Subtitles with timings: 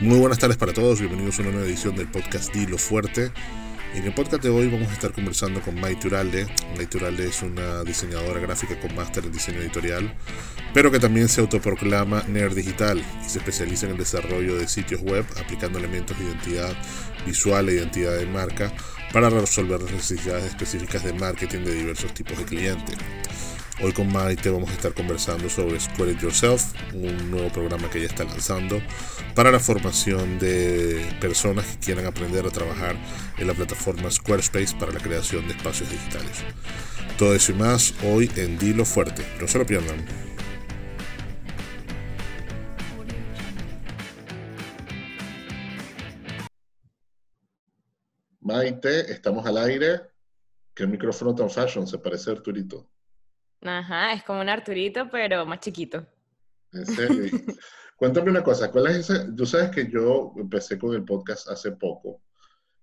[0.00, 3.32] Muy buenas tardes para todos, bienvenidos a una nueva edición del podcast Dilo Fuerte.
[3.96, 6.46] En el podcast de hoy vamos a estar conversando con Maite Uralde.
[6.76, 10.14] Maite Uralde es una diseñadora gráfica con máster en diseño editorial,
[10.72, 15.00] pero que también se autoproclama nerd digital y se especializa en el desarrollo de sitios
[15.00, 16.76] web aplicando elementos de identidad
[17.26, 18.72] visual e identidad de marca
[19.12, 22.96] para resolver las necesidades específicas de marketing de diversos tipos de clientes.
[23.80, 27.98] Hoy con Maite vamos a estar conversando sobre Square It Yourself, un nuevo programa que
[27.98, 28.82] ella está lanzando
[29.36, 32.96] para la formación de personas que quieran aprender a trabajar
[33.38, 36.42] en la plataforma Squarespace para la creación de espacios digitales.
[37.18, 39.24] Todo eso y más hoy en Dilo Fuerte.
[39.40, 40.04] No se lo pierdan.
[48.40, 50.00] Maite, estamos al aire.
[50.74, 52.90] El micrófono tan fashion se parece a Arturito.
[53.62, 56.06] Ajá, es como un Arturito, pero más chiquito.
[56.72, 57.30] En serio.
[57.96, 59.32] Cuéntame una cosa, ¿cuál es ese?
[59.32, 62.22] Tú sabes que yo empecé con el podcast hace poco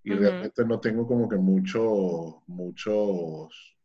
[0.03, 3.77] y realmente no tengo como que muchos, muchos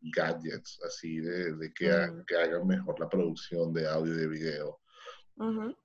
[0.00, 4.78] gadgets así de, que, hagan mejor la producción de audio y de video.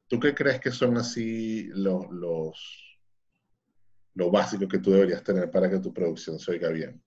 [0.08, 3.00] ¿Tú qué crees que son así los, los,
[4.14, 7.03] lo básico que tú deberías tener para que tu producción se oiga bien?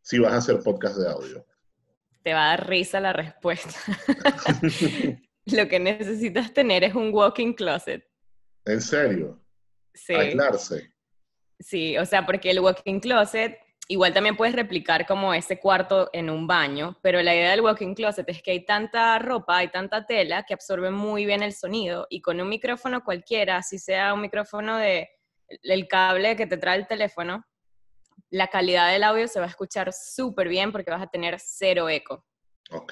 [0.00, 1.44] Si vas a hacer podcast de audio
[2.22, 3.70] te va a dar risa la respuesta.
[5.46, 8.06] Lo que necesitas tener es un walking closet.
[8.64, 9.40] ¿En serio?
[9.94, 10.14] Sí.
[10.14, 10.92] Aislarse.
[11.58, 13.58] Sí, o sea, porque el walking closet
[13.90, 17.94] igual también puedes replicar como ese cuarto en un baño, pero la idea del walking
[17.94, 22.06] closet es que hay tanta ropa, hay tanta tela que absorbe muy bien el sonido
[22.08, 25.10] y con un micrófono cualquiera, si sea un micrófono de
[25.48, 27.44] el cable que te trae el teléfono,
[28.30, 31.88] la calidad del audio se va a escuchar súper bien porque vas a tener cero
[31.88, 32.24] eco.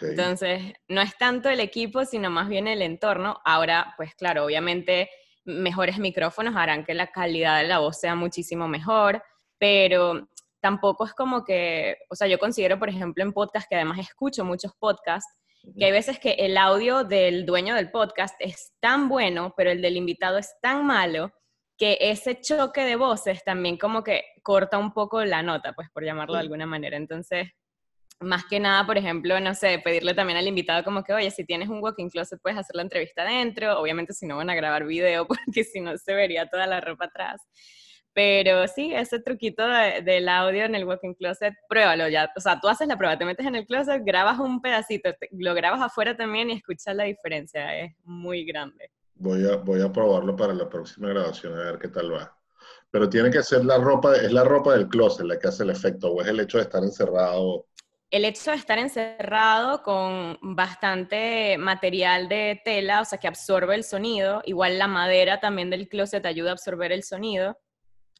[0.03, 3.41] Entonces, no es tanto el equipo, sino más bien el entorno.
[3.45, 5.09] Ahora, pues claro, obviamente
[5.45, 9.23] mejores micrófonos harán que la calidad de la voz sea muchísimo mejor,
[9.57, 10.29] pero
[10.61, 14.45] tampoco es como que, o sea, yo considero, por ejemplo, en podcast, que además escucho
[14.45, 15.33] muchos podcasts,
[15.77, 19.83] que hay veces que el audio del dueño del podcast es tan bueno, pero el
[19.83, 21.33] del invitado es tan malo,
[21.79, 26.05] que ese choque de voces también como que corta un poco la nota, pues por
[26.05, 26.97] llamarlo de alguna manera.
[26.97, 27.49] Entonces,
[28.21, 31.45] más que nada, por ejemplo, no sé, pedirle también al invitado como que, oye, si
[31.45, 34.85] tienes un walking closet puedes hacer la entrevista adentro, obviamente si no van a grabar
[34.85, 37.41] video porque si no se vería toda la ropa atrás.
[38.13, 42.33] Pero sí, ese truquito del audio en el walking closet, pruébalo ya.
[42.37, 45.55] O sea, tú haces la prueba, te metes en el closet, grabas un pedacito, lo
[45.55, 47.79] grabas afuera también y escuchas la diferencia.
[47.79, 48.91] Es muy grande.
[49.19, 52.37] Voy a, voy a probarlo para la próxima grabación, a ver qué tal va.
[52.91, 55.71] Pero tiene que ser la ropa, es la ropa del closet la que hace el
[55.71, 57.67] efecto, o es el hecho de estar encerrado.
[58.11, 63.85] El hecho de estar encerrado con bastante material de tela, o sea, que absorbe el
[63.85, 67.59] sonido, igual la madera también del closet ayuda a absorber el sonido,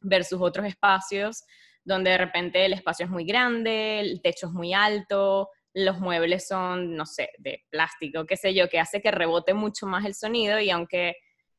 [0.01, 1.43] versus otros espacios
[1.83, 5.49] donde de repente el espacio es muy grande, el techo es muy alto,
[5.85, 9.85] los muebles son, no sé, de plástico, qué sé yo, que hace que rebote mucho
[9.85, 11.15] más el sonido y aunque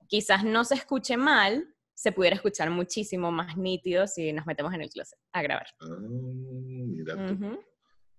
[0.06, 4.82] quizás no se escuche mal, se pudiera escuchar muchísimo más nítido si nos metemos en
[4.82, 5.66] el closet a grabar.
[5.80, 7.60] Ah, mira tú.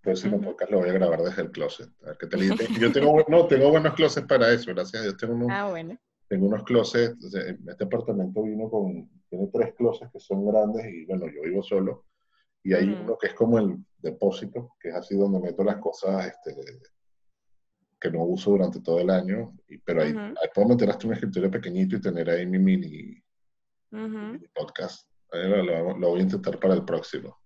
[0.02, 1.90] Próximo podcast lo voy a grabar desde el closet.
[2.04, 5.18] A ver te Yo tengo, no, tengo buenos closets para eso, gracias a Dios.
[5.18, 5.98] Tengo unos, ah, bueno.
[6.28, 11.26] Tengo unos closets, este apartamento vino con, tiene tres closets que son grandes y bueno,
[11.28, 12.06] yo vivo solo
[12.64, 16.28] y hay uno que es como el depósito, que es así donde meto las cosas
[16.28, 16.56] este,
[18.00, 20.14] que no uso durante todo el año, y, pero ahí,
[20.54, 23.24] puedo meter hasta un escritorio pequeñito y tener ahí mi mini,
[24.54, 25.08] podcast.
[25.32, 27.40] lo, voy a intentar para el próximo.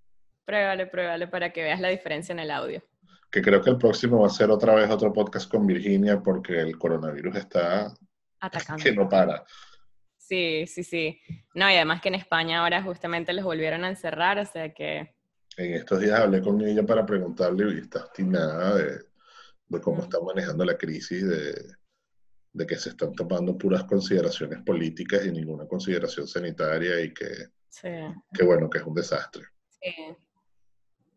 [0.45, 2.81] Pruébale, pruébale para que veas la diferencia en el audio.
[3.31, 6.59] Que creo que el próximo va a ser otra vez otro podcast con Virginia porque
[6.59, 7.93] el coronavirus está
[8.39, 8.83] atacando.
[8.83, 9.43] Que no para.
[10.27, 11.19] Sí, sí, sí.
[11.53, 15.13] No, y además que en España ahora justamente los volvieron a encerrar, o sea que...
[15.57, 18.99] En estos días hablé con ella para preguntarle y está obstinada de,
[19.67, 21.53] de cómo está manejando la crisis, de,
[22.53, 27.29] de, que se están tomando puras consideraciones políticas y ninguna consideración sanitaria y que,
[27.69, 27.89] sí.
[28.33, 29.43] que bueno, que es un desastre.
[29.69, 29.93] Sí.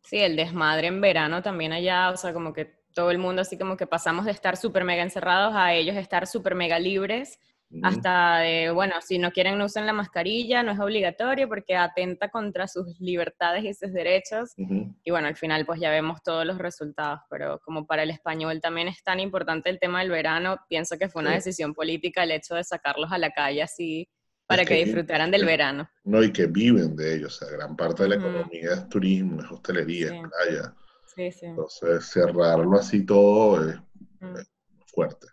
[0.05, 3.57] sí, el desmadre en verano también allá, o sea, como que todo el mundo así
[3.57, 7.39] como que pasamos de estar súper mega encerrados a ellos estar súper mega libres
[7.83, 12.31] hasta de, bueno, si no quieren no usen la mascarilla, no es obligatorio porque atenta
[12.31, 14.53] contra sus libertades y sus derechos.
[14.57, 18.61] Y bueno, al final pues ya vemos todos los resultados, pero como para el español
[18.61, 22.31] también es tan importante el tema del verano, pienso que fue una decisión política el
[22.31, 24.09] hecho de sacarlos a la calle así
[24.47, 25.91] para que, disfrutaran del verano.
[26.05, 29.43] No, y que viven de ellos, o sea, gran parte de la economía es turismo,
[29.43, 30.75] es hostelería, es playa.
[31.15, 31.47] Sí, sí.
[31.47, 33.77] Entonces, cerrarlo así todo es
[34.87, 35.27] fuerte.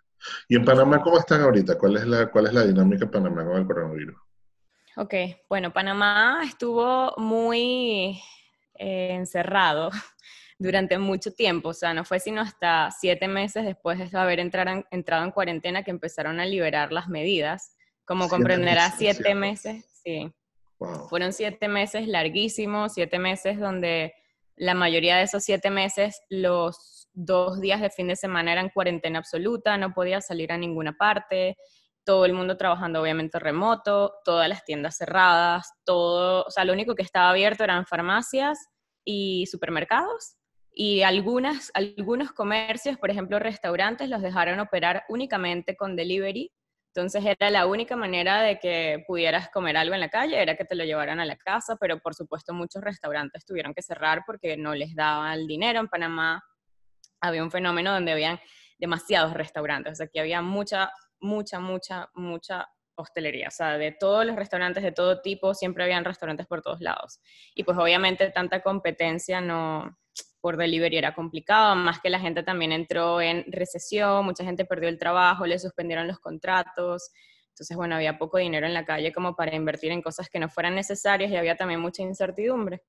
[0.48, 1.78] ¿Y en Panamá cómo están ahorita?
[1.78, 4.16] ¿Cuál es la, cuál es la dinámica en Panamá con el coronavirus?
[4.96, 5.14] Ok,
[5.48, 8.18] bueno, Panamá estuvo muy
[8.78, 9.90] eh, encerrado
[10.58, 15.24] durante mucho tiempo, o sea, no fue sino hasta siete meses después de haber entrado
[15.24, 17.76] en cuarentena que empezaron a liberar las medidas.
[18.06, 20.32] Como comprenderás, siete meses, sí.
[21.08, 24.14] Fueron siete meses larguísimos, siete meses donde
[24.56, 29.18] la mayoría de esos siete meses, los dos días de fin de semana eran cuarentena
[29.18, 31.56] absoluta, no podía salir a ninguna parte,
[32.04, 36.94] todo el mundo trabajando obviamente remoto, todas las tiendas cerradas, todo, o sea, lo único
[36.94, 38.58] que estaba abierto eran farmacias
[39.04, 40.36] y supermercados
[40.70, 46.52] y algunas, algunos comercios, por ejemplo restaurantes, los dejaron operar únicamente con delivery
[46.96, 50.64] entonces era la única manera de que pudieras comer algo en la calle, era que
[50.64, 54.56] te lo llevaran a la casa, pero por supuesto muchos restaurantes tuvieron que cerrar porque
[54.56, 55.78] no les daban el dinero.
[55.78, 56.42] En Panamá
[57.20, 58.40] había un fenómeno donde habían
[58.78, 64.24] demasiados restaurantes, o sea, que había mucha, mucha, mucha, mucha hostelería, o sea, de todos
[64.24, 67.20] los restaurantes de todo tipo, siempre habían restaurantes por todos lados.
[67.54, 69.98] Y pues obviamente tanta competencia no,
[70.40, 74.88] por delivery era complicado, más que la gente también entró en recesión, mucha gente perdió
[74.88, 77.10] el trabajo, le suspendieron los contratos,
[77.48, 80.48] entonces bueno, había poco dinero en la calle como para invertir en cosas que no
[80.48, 82.82] fueran necesarias y había también mucha incertidumbre.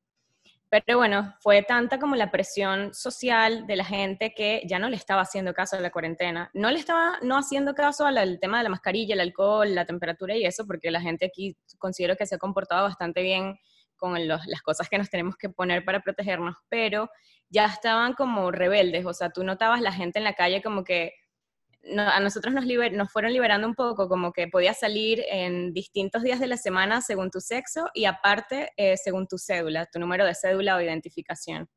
[0.69, 4.97] Pero bueno, fue tanta como la presión social de la gente que ya no le
[4.97, 6.51] estaba haciendo caso a la cuarentena.
[6.53, 10.35] No le estaba no haciendo caso al tema de la mascarilla, el alcohol, la temperatura
[10.35, 13.57] y eso, porque la gente aquí considero que se ha comportado bastante bien
[13.95, 17.09] con las cosas que nos tenemos que poner para protegernos, pero
[17.49, 21.13] ya estaban como rebeldes, o sea, tú notabas la gente en la calle como que
[21.97, 26.39] a nosotros nos, nos fueron liberando un poco, como que podías salir en distintos días
[26.39, 30.35] de la semana según tu sexo y aparte eh, según tu cédula, tu número de
[30.35, 31.69] cédula o identificación.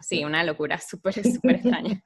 [0.00, 2.02] Sí, una locura, súper, súper extraña.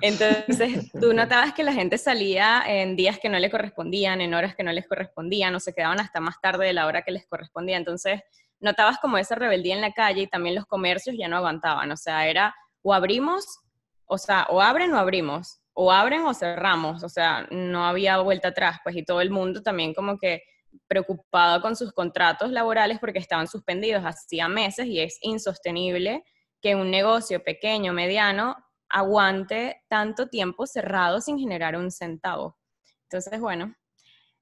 [0.00, 4.54] Entonces, tú notabas que la gente salía en días que no le correspondían, en horas
[4.54, 7.26] que no les correspondían, o se quedaban hasta más tarde de la hora que les
[7.26, 7.76] correspondía.
[7.76, 8.20] Entonces,
[8.60, 11.96] notabas como esa rebeldía en la calle y también los comercios ya no aguantaban, o
[11.96, 13.60] sea, era o abrimos,
[14.06, 18.48] o sea, o abren o abrimos, o abren o cerramos, o sea, no había vuelta
[18.48, 20.42] atrás, pues y todo el mundo también como que
[20.88, 26.24] preocupado con sus contratos laborales porque estaban suspendidos hacía meses y es insostenible
[26.60, 28.56] que un negocio pequeño, mediano,
[28.88, 32.56] aguante tanto tiempo cerrado sin generar un centavo.
[33.02, 33.74] Entonces, bueno,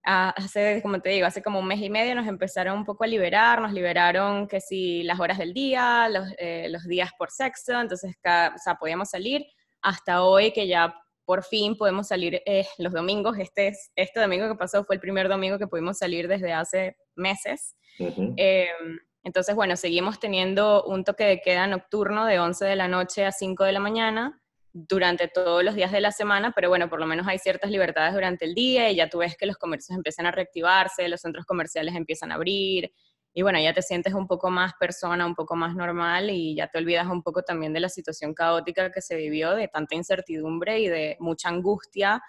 [0.05, 3.07] hace, como te digo, hace como un mes y medio nos empezaron un poco a
[3.07, 8.15] liberar, nos liberaron que si las horas del día, los, eh, días por sexo, entonces
[8.15, 9.47] o sea, podíamos salir
[9.81, 13.39] hasta hoy que ya por fin podemos salir eh, los domingos.
[13.39, 17.77] Este, este domingo que pasó fue el primer domingo que pudimos salir desde hace meses.
[17.99, 23.25] Em, entonces, bueno, seguimos teniendo un toque de queda nocturno de 11 de la noche
[23.25, 24.43] a 5 de la mañana
[24.73, 28.15] durante todos los días de la semana, pero bueno, por lo menos hay ciertas libertades
[28.15, 31.45] durante el día y ya tú ves que los comercios empiezan a reactivarse, los centros
[31.45, 32.91] comerciales empiezan a abrir
[33.35, 36.69] y bueno, ya te sientes un poco más persona, un poco más normal y ya
[36.69, 40.81] te olvidas un poco también de la situación caótica que se vivió, de tanta incertidumbre
[40.81, 42.23] y de mucha angustia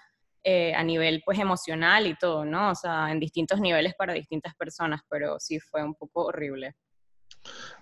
[0.44, 2.72] eh, a nivel pues emocional y todo, ¿no?
[2.72, 6.76] O sea, en distintos niveles para distintas personas, pero sí fue un poco horrible.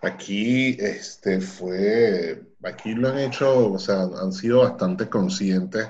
[0.02, 5.90] Aquí este, fue, aquí lo han hecho, o sea, han sido bastante conscientes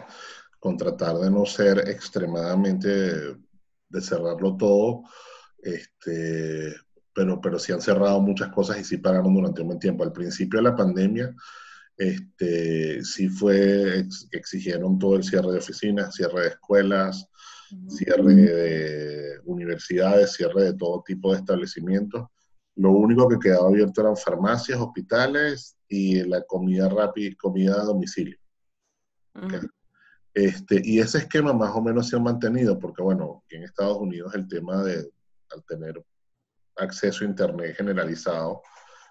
[0.59, 5.03] con tratar de no ser extremadamente, de cerrarlo todo,
[5.61, 6.75] este,
[7.13, 10.03] pero, pero sí han cerrado muchas cosas y sí pararon durante un buen tiempo.
[10.03, 11.35] Al principio de la pandemia,
[11.97, 17.27] este, sí fue, exigieron todo el cierre de oficinas, cierre de escuelas,
[17.87, 22.27] cierre de universidades, cierre de todo tipo de establecimientos
[22.75, 28.37] lo único que quedaba abierto eran farmacias, hospitales y la comida rápida, comida a domicilio.
[30.33, 34.33] este, y ese esquema más o menos se ha mantenido, porque bueno, en Estados Unidos
[34.35, 35.09] el tema de,
[35.51, 36.03] al tener
[36.77, 38.61] acceso a Internet generalizado,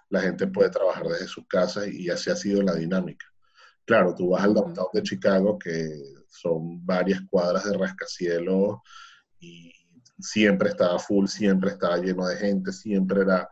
[0.08, 3.26] la gente puede trabajar desde sus casas y así ha sido la dinámica.
[3.84, 5.88] Claro, tú vas al downtown de Chicago, que
[6.28, 8.78] son varias cuadras de rascacielos
[9.38, 9.72] y
[10.18, 13.48] siempre estaba full, siempre estaba lleno de gente, siempre era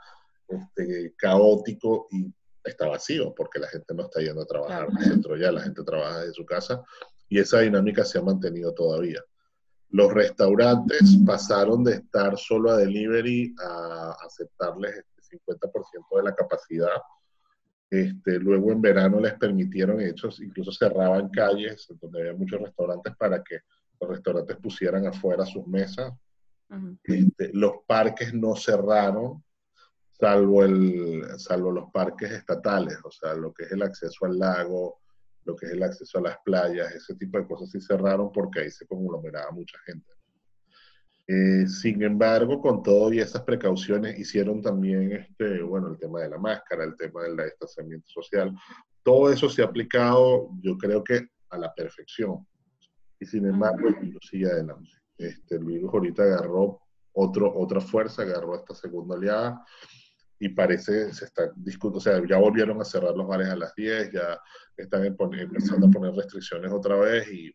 [0.48, 2.32] este, caótico y
[2.64, 6.24] está vacío porque la gente no está yendo a trabajar dentro ya, la gente trabaja
[6.24, 6.82] en su casa
[7.28, 9.22] y esa dinámica se ha mantenido todavía.
[9.90, 17.00] Los restaurantes pasaron de estar solo a delivery a aceptarles el 50% de la capacidad.
[17.90, 23.42] Este, luego en verano les permitieron, hechos, incluso cerraban calles donde había muchos restaurantes para
[23.42, 23.60] que
[24.00, 26.12] los restaurantes pusieran afuera sus mesas
[27.04, 29.42] este, los parques no cerraron,
[30.12, 35.00] salvo, el, salvo los parques estatales, o sea, lo que es el acceso al lago,
[35.48, 38.60] lo que es el acceso a las playas, ese tipo de cosas sí cerraron porque
[38.60, 40.06] ahí se conglomeraba mucha gente.
[41.26, 46.28] Eh, sin embargo, con todo y esas precauciones, hicieron también, este, bueno, el tema de
[46.28, 48.54] la máscara, el tema del distanciamiento social.
[49.02, 52.46] Todo eso se ha aplicado, yo creo que a la perfección.
[53.18, 54.90] Y sin embargo, el virus sigue adelante.
[55.16, 56.80] Este, el virus ahorita agarró
[57.12, 59.64] otro, otra fuerza, agarró esta segunda oleada
[60.40, 63.74] y parece, se está discutiendo, o sea, ya volvieron a cerrar los bares a las
[63.74, 64.40] 10, ya
[64.76, 67.54] están empezando a poner restricciones otra vez y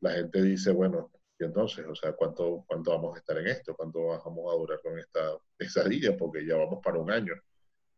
[0.00, 3.74] la gente dice, bueno, y entonces, o sea, ¿cuánto, ¿cuánto vamos a estar en esto?
[3.74, 5.20] ¿Cuánto vamos a durar con esta
[5.56, 6.16] pesadilla?
[6.16, 7.34] Porque ya vamos para un año.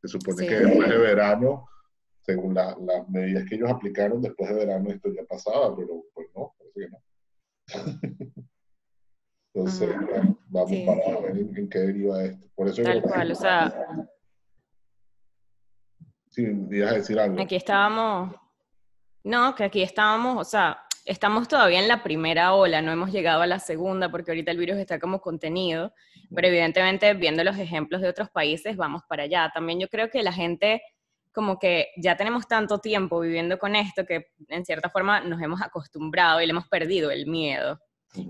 [0.01, 1.69] Se supone que después de verano,
[2.23, 2.77] según las
[3.09, 6.89] medidas que ellos aplicaron, después de verano esto ya pasaba, pero pues no, parece que
[6.89, 7.01] no.
[9.57, 9.89] entonces,
[10.49, 12.47] vamos para ver en, qué deriva esto.
[12.55, 13.75] Por eso Tal cual, o sea...
[16.29, 17.41] Sí, ibas a decir algo.
[17.41, 18.37] Aquí estábamos...
[19.25, 23.41] No, que aquí estábamos, o sea, estamos todavía en la primera ola, no hemos llegado
[23.41, 25.95] a la segunda porque ahorita el virus está como contenido,
[26.35, 29.51] pero evidentemente viendo los ejemplos de otros países vamos para allá.
[29.55, 30.83] También yo creo que la gente
[31.33, 35.63] como que ya tenemos tanto tiempo viviendo con esto que en cierta forma nos hemos
[35.63, 37.81] acostumbrado y le hemos perdido el miedo.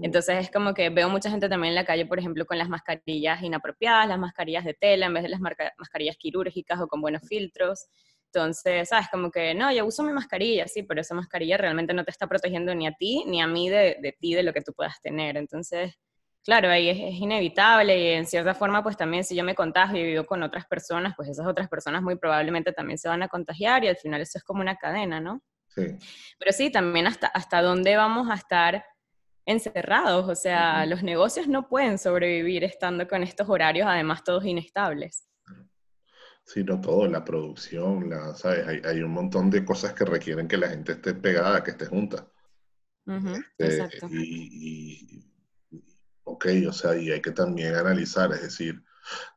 [0.02, 2.68] Entonces es como que veo mucha gente también en la calle, por ejemplo, con las
[2.68, 7.22] mascarillas inapropiadas, las mascarillas de tela en vez de las mascarillas quirúrgicas o con buenos
[7.28, 7.86] filtros.
[8.26, 9.08] Entonces, ¿sabes?
[9.10, 12.26] Como que, no, yo uso mi mascarilla, sí, pero esa mascarilla realmente no te está
[12.26, 15.00] protegiendo ni a ti ni a mí de, de ti, de lo que tú puedas
[15.00, 15.36] tener.
[15.36, 15.94] Entonces,
[16.46, 20.04] claro, ahí es, inevitable y en cierta forma, pues también si yo me contagio y
[20.04, 23.84] vivo con otras personas, pues esas otras personas muy probablemente también se van a contagiar
[23.84, 25.42] y al final eso es como una cadena, ¿no?
[25.66, 25.96] Sí.
[26.38, 28.84] Pero sí, también hasta, hasta dónde vamos a estar
[29.46, 35.26] encerrados, o sea, los negocios no pueden sobrevivir estando con estos horarios, además todos inestables
[36.46, 38.66] sino todo, la producción, la, ¿sabes?
[38.68, 41.86] Hay, hay, un montón de cosas que requieren que la gente esté pegada, que esté
[41.86, 42.28] junta.
[43.58, 44.08] Este, exacto.
[44.12, 45.28] Y,
[46.22, 48.80] ok, o sea, y hay que también analizar, es decir,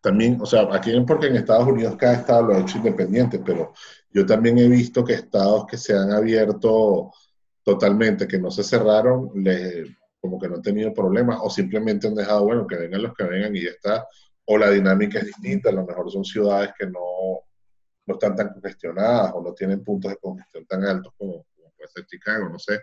[0.01, 3.73] también, o sea, aquí porque en Estados Unidos cada estado lo ha hecho independiente, pero
[4.11, 7.11] yo también he visto que estados que se han abierto
[7.63, 12.15] totalmente, que no se cerraron, les, como que no han tenido problemas, o simplemente han
[12.15, 14.07] dejado, bueno, que vengan los que vengan y ya está,
[14.45, 16.99] o la dinámica es distinta, a lo mejor son ciudades que no,
[18.05, 21.45] no están tan congestionadas o no tienen puntos de congestión tan altos como,
[21.79, 22.79] puede ser Chicago, no sé.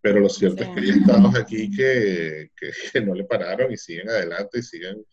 [0.00, 4.08] Pero lo cierto es que hay estados aquí que, que, no le pararon y siguen
[4.08, 5.04] adelante y siguen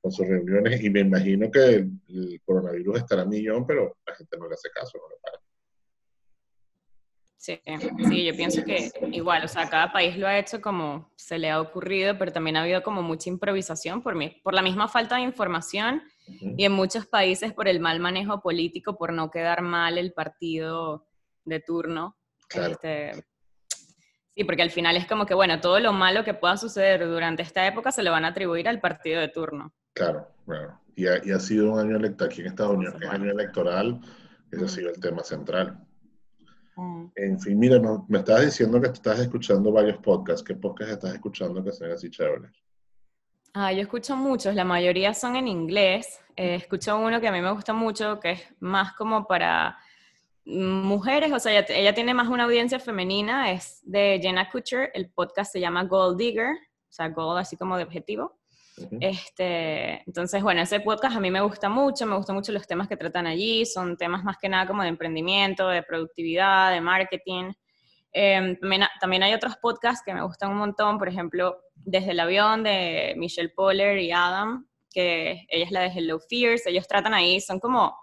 [0.00, 0.82] con sus reuniones.
[0.82, 4.68] Y me imagino que el, coronavirus estará a millón, pero la gente no le hace
[4.70, 5.41] caso, no le para.
[7.42, 7.60] Sí,
[8.08, 11.50] sí, yo pienso que igual, o sea, cada país lo ha hecho como se le
[11.50, 15.16] ha ocurrido, pero también ha habido como mucha improvisación por, mí, por la misma falta
[15.16, 19.98] de información y en muchos países por el mal manejo político, por no quedar mal
[19.98, 21.08] el partido
[21.44, 22.16] de turno.
[22.54, 23.24] Este,
[24.36, 27.42] sí, porque al final es como que, bueno, todo lo malo que pueda suceder durante
[27.42, 29.74] esta época se le van a atribuir al partido de turno.
[29.94, 30.78] Claro, claro.
[30.94, 33.32] Y ha, y ha sido un año electoral, aquí en Estados Unidos, que es año
[33.32, 34.00] electoral,
[34.52, 35.88] ese ha sido el tema central.
[36.76, 37.06] Mm.
[37.16, 40.42] En fin, mira, me estabas diciendo que estás escuchando varios podcasts.
[40.42, 42.50] ¿Qué podcasts estás escuchando que sean así chéveres?
[43.54, 46.20] Ah, yo escucho muchos, la mayoría son en inglés.
[46.36, 49.76] Eh, escucho uno que a mí me gusta mucho, que es más como para
[50.44, 55.52] mujeres, o sea, ella, tiene más una audiencia femenina, es de Jenna Kutcher, el podcast
[55.52, 58.41] se llama Gold Digger, o sea, gold así como de objetivo
[59.00, 62.88] este, entonces, bueno, ese podcast a mí me gusta mucho, me gustan mucho los temas
[62.88, 67.52] que tratan allí, son temas más que nada como de emprendimiento, de productividad, de marketing.
[68.12, 68.58] Em,
[69.00, 73.14] también, hay otros podcasts que me gustan un montón, por ejemplo, Desde el avión de
[73.16, 77.58] Michelle Poller y Adam, que ella es la de Hello Fears, ellos tratan ahí, son
[77.58, 77.96] como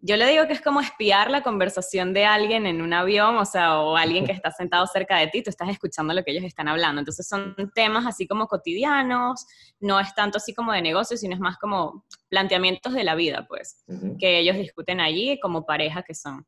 [0.00, 3.44] yo le digo que es como espiar la conversación de alguien en un avión, o
[3.44, 6.44] sea, o alguien que está sentado cerca de ti, tú estás escuchando lo que ellos
[6.44, 7.00] están hablando.
[7.00, 9.46] Entonces son temas así como cotidianos,
[9.80, 13.46] no es tanto así como de negocio, sino es más como planteamientos de la vida,
[13.48, 13.84] pues,
[14.18, 16.46] que ellos discuten allí como pareja que son.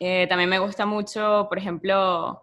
[0.00, 2.42] Eh, también me gusta mucho, por ejemplo,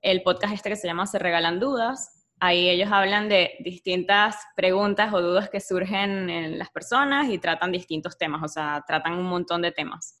[0.00, 5.14] el podcast este que se llama Se Regalan Dudas, Ahí ellos hablan de distintas preguntas
[5.14, 9.24] o dudas que surgen en las personas y tratan distintos temas, o sea, tratan un
[9.24, 10.18] montón de temas.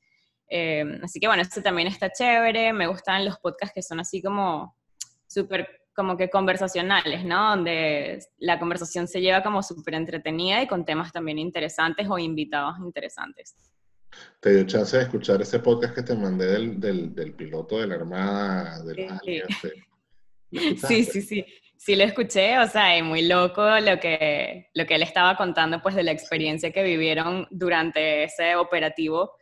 [0.48, 4.22] Eh, así que bueno, esto también está chévere, me gustan los podcasts que son así
[4.22, 4.74] como
[5.26, 7.50] súper como que conversacionales, ¿no?
[7.50, 12.78] Donde la conversación se lleva como súper entretenida y con temas también interesantes o invitados
[12.78, 13.54] interesantes.
[14.40, 17.86] ¿Te dio chance de escuchar ese podcast que te mandé del, del, del piloto de
[17.86, 18.82] la Armada?
[18.82, 19.10] De
[20.50, 20.76] sí.
[20.78, 21.46] sí, sí, sí
[21.84, 25.82] sí lo escuché, o sea, es muy loco lo que, lo que él estaba contando,
[25.82, 29.32] pues, de la experiencia que vivieron durante ese operativo,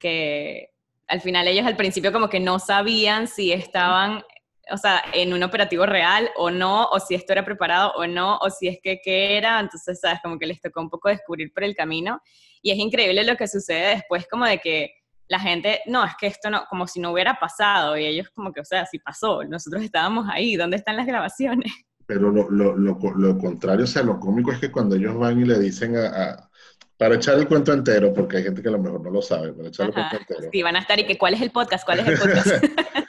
[0.00, 0.70] que
[1.06, 4.24] al final ellos al principio como que no sabían si estaban,
[4.68, 8.36] o sea, en un operativo real o no, o si esto era preparado o no,
[8.38, 11.52] o si es que qué era, entonces, sabes, como que les tocó un poco descubrir
[11.52, 12.20] por el camino.
[12.62, 14.92] Y es increíble lo que sucede después, como de que
[15.28, 18.52] la gente, no, es que esto no, como si no hubiera pasado, y ellos como
[18.52, 21.72] que, o sea, si pasó, nosotros estábamos ahí, ¿dónde están las grabaciones?
[22.06, 25.44] Pero lo, lo, lo, contrario, o sea, lo cómico es que cuando ellos van y
[25.44, 26.48] le dicen a,
[26.96, 29.52] para echar el cuento entero, porque hay gente que a lo mejor no lo sabe,
[29.52, 30.50] para echar el cuento entero.
[30.52, 32.64] Sí, van a estar y que cuál es el podcast, cuál es el podcast.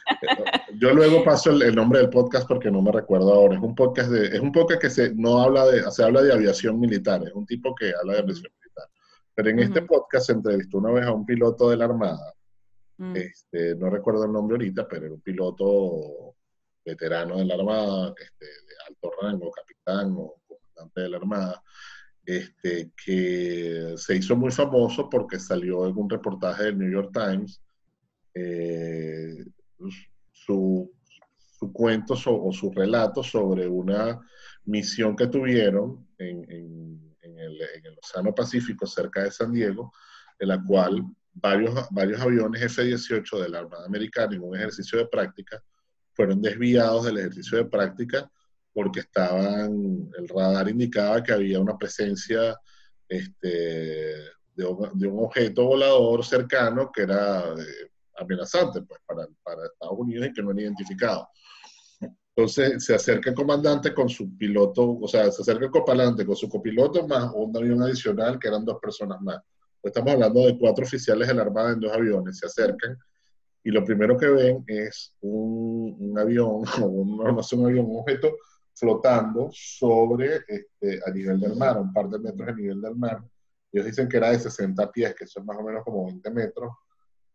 [0.80, 3.56] Yo luego paso el, nombre del podcast porque no me recuerdo ahora.
[3.56, 6.34] Es un podcast de, es un podcast que se no habla de, se habla de
[6.34, 8.90] aviación militar, es un tipo que habla de aviación militar.
[9.36, 12.34] Pero en este podcast se entrevistó una vez a un piloto de la Armada.
[12.98, 13.16] Mm.
[13.16, 16.33] Este, no recuerdo el nombre ahorita, pero era un piloto
[16.86, 21.63] veterano de la Armada, este, de alto rango, capitán o comandante de la Armada,
[22.25, 27.62] este, que se hizo muy famoso porque salió en un reportaje del New York Times
[28.34, 29.46] eh,
[30.32, 30.92] su,
[31.60, 34.20] su, cuento o su relato sobre una
[34.66, 37.60] misión que tuvieron en, en, el,
[38.02, 39.94] Océano Pacífico cerca de San Diego,
[40.40, 45.08] en la cual varios, varios aviones F-18 de la Armada Americana en un ejercicio de
[45.08, 45.63] práctica
[46.13, 48.29] fueron desviados del ejercicio de práctica
[48.74, 52.58] porque estaban, el radar indicaba que había una presencia
[53.08, 54.15] este,
[54.55, 60.34] de, un, objeto volador cercano que era eh, amenazante pues, para, para, Estados Unidos y
[60.34, 61.27] que no era identificado.
[62.36, 66.36] Entonces se acerca el comandante con su piloto, o sea, se acerca el copalante con
[66.36, 69.39] su copiloto más un avión adicional que eran dos personas más.
[69.84, 72.98] Estamos hablando de cuatro oficiales de la Armada en dos aviones, se acercan
[73.63, 78.00] y lo primero que ven es un, un avión, o un, no un avión, un
[78.00, 78.38] objeto
[78.75, 83.24] flotando sobre, este, a nivel del mar, un par de metros a nivel del mar.
[83.72, 86.74] Ellos dicen que era de 60 pies, que son más o menos como 20 metros.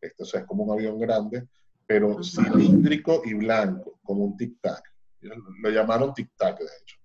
[0.00, 1.48] Este, o sea, es como un avión grande,
[1.86, 4.82] pero cilíndrico y blanco, como un tic-tac.
[5.20, 6.96] Lo llamaron tic-tac, de hecho.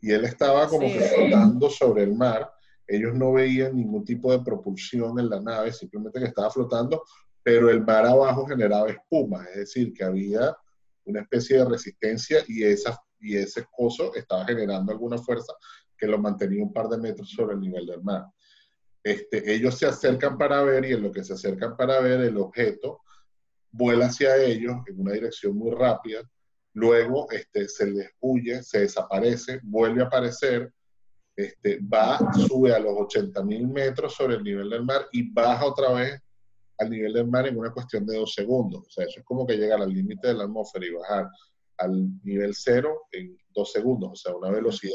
[0.00, 2.52] Y él estaba como flotando sobre el mar.
[2.86, 7.02] Ellos no veían ningún tipo de propulsión en la nave, simplemente que estaba flotando,
[7.44, 10.56] pero el mar abajo generaba espuma, es decir, que había
[11.04, 15.54] una especie de resistencia y esa y ese coso estaba generando alguna fuerza
[15.96, 18.26] que lo mantenía un par de metros sobre el nivel del mar.
[19.02, 22.36] Este, ellos se acercan para ver y en lo que se acercan para ver el
[22.36, 23.00] objeto
[23.70, 26.22] vuela hacia ellos en una dirección muy rápida,
[26.74, 30.72] luego este, se les huye, se desaparece, vuelve a aparecer,
[31.34, 35.64] este, va, sube a los 80 mil metros sobre el nivel del mar y baja
[35.64, 36.20] otra vez
[36.78, 38.86] al nivel del mar en una cuestión de dos segundos.
[38.86, 41.28] O sea, eso es como que llegar al límite de la atmósfera y bajar
[41.78, 44.94] al nivel cero en dos segundos, o sea, una velocidad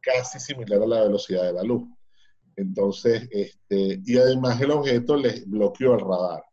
[0.00, 1.88] casi similar a la velocidad de la luz.
[2.56, 6.44] Entonces, este, y además el objeto les bloqueó el radar,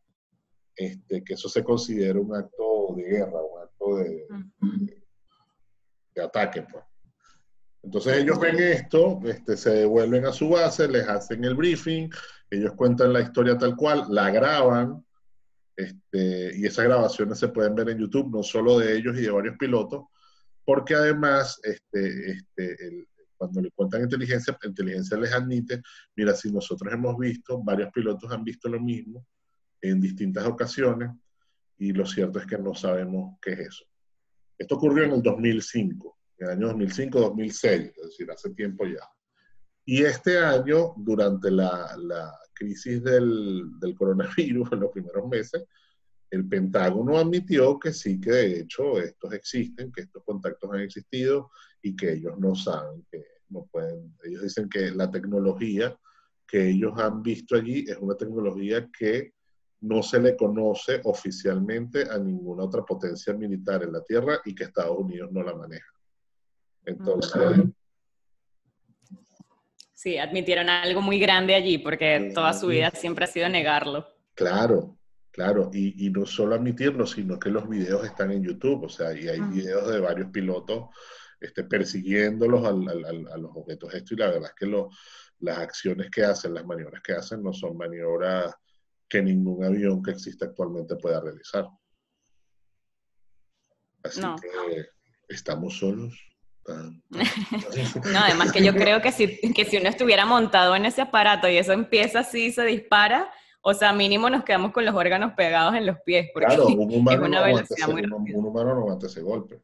[0.76, 4.28] este, que eso se considera un acto de guerra, un acto de,
[6.16, 6.84] de, ataque, pues.
[7.84, 12.10] Entonces ellos ven esto, este, se devuelven a su base, les hacen el briefing,
[12.50, 15.06] ellos cuentan la historia tal cual, la graban,
[15.76, 19.30] este, y esas grabaciones se pueden ver en YouTube, no solo de ellos y de
[19.30, 20.06] varios pilotos,
[20.66, 23.08] porque además, este, este,
[23.38, 25.82] cuando le cuentan inteligencia, inteligencia les admite,
[26.16, 29.26] mira, si nosotros hemos visto, varios pilotos han visto lo mismo
[29.82, 31.12] en distintas ocasiones,
[31.78, 33.86] y lo cierto es que no sabemos qué es eso.
[34.58, 39.08] Esto ocurrió en el 2005, en el año 2005-2006, es decir, hace tiempo ya.
[39.90, 45.64] Y este año, durante la, la crisis del, del, coronavirus en los primeros meses,
[46.30, 51.52] el Pentágono admitió que sí, que de hecho estos existen, que estos contactos han existido
[51.82, 55.98] y que ellos no saben, que no pueden, ellos dicen que la tecnología
[56.46, 59.36] que ellos han visto allí es una tecnología que
[59.80, 64.66] no se le conoce oficialmente a ninguna otra potencia militar en la Tierra y que
[64.66, 65.94] Estados Unidos no la maneja.
[66.84, 67.64] Entonces,
[70.08, 74.08] Sí, admitieron algo muy grande allí porque toda su vida siempre ha sido negarlo.
[74.36, 74.98] Claro,
[75.32, 75.70] claro.
[75.74, 78.86] Y, no solo admitirlo, sino que los videos están en YouTube.
[78.86, 80.96] O sea, y hay videos de varios pilotos
[81.42, 84.14] este, persiguiéndolos a los objetos estos.
[84.14, 84.86] Y la verdad es que
[85.40, 88.56] las acciones que hacen, las maniobras que hacen, no son maniobras
[89.10, 91.68] que ningún avión que existe actualmente pueda realizar.
[94.04, 94.86] Así que
[95.28, 96.18] estamos solos.
[96.68, 101.48] No, además que yo creo que si, que si uno estuviera montado en ese aparato
[101.48, 105.76] y eso empieza así, se dispara, o sea, mínimo nos quedamos con los órganos pegados
[105.76, 109.08] en los pies, porque claro, un humano es una velocidad muy un, humano no aguanta
[109.08, 109.62] ese golpe.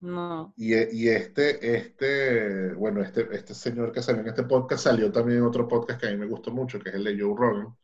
[0.00, 0.54] No.
[0.56, 5.38] Y, y, este, este, bueno, este, este señor que salió en este podcast salió también
[5.38, 7.76] en otro podcast que a mí me gustó mucho, que es el de Joe Rogan,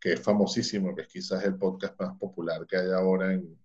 [0.00, 3.58] que es famosísimo, que es quizás el podcast más popular que hay ahora, en,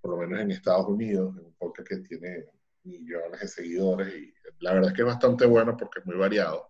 [0.00, 2.46] por lo menos en Estados Unidos, un podcast que tiene
[2.88, 6.66] millones de seguidores y la verdad es que es bastante bueno porque es muy variado.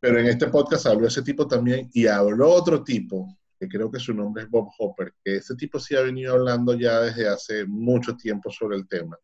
[0.00, 3.98] Pero en este podcast habló ese tipo también y habló otro tipo, que creo que
[3.98, 7.64] su nombre es Bob Hopper, que ese tipo sí ha venido hablando ya desde hace
[7.66, 9.18] mucho tiempo sobre el tema.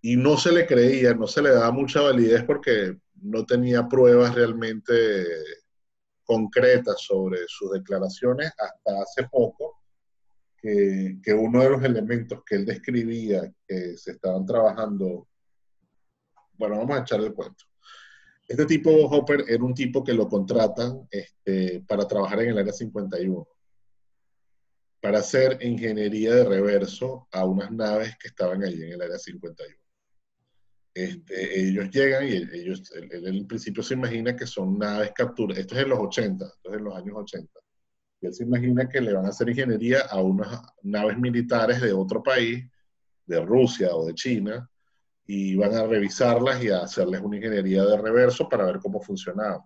[0.00, 4.34] Y no se le creía, no se le daba mucha validez porque no tenía pruebas
[4.34, 5.26] realmente
[6.24, 9.75] concretas sobre sus declaraciones hasta hace poco,
[10.60, 15.28] que, que, uno de los elementos que él describía que se estaban trabajando,
[16.54, 17.64] bueno, vamos a echar el cuento.
[18.48, 22.72] Este tipo, Hopper, era un tipo que lo contratan este, para trabajar en el Área
[22.72, 23.46] 51,
[25.00, 29.76] para hacer ingeniería de reverso a unas naves que estaban allí en el Área 51.
[30.94, 35.60] Este, ellos llegan y ellos, él, en el principio se imagina que son naves capturadas,
[35.60, 37.60] esto es en los 80, esto es en los años 80,
[38.20, 41.92] y él se imagina que le van a hacer ingeniería a unas naves militares de
[41.92, 42.64] otro país,
[43.26, 44.70] de Rusia o de China,
[45.26, 49.64] y van a revisarlas y a hacerles una ingeniería de reverso para ver cómo funcionaba.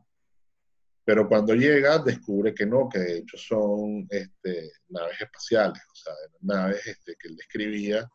[1.05, 6.13] Pero cuando llega, descubre que no, que de hecho son este, naves espaciales, o sea,
[6.41, 8.11] naves este, que él describía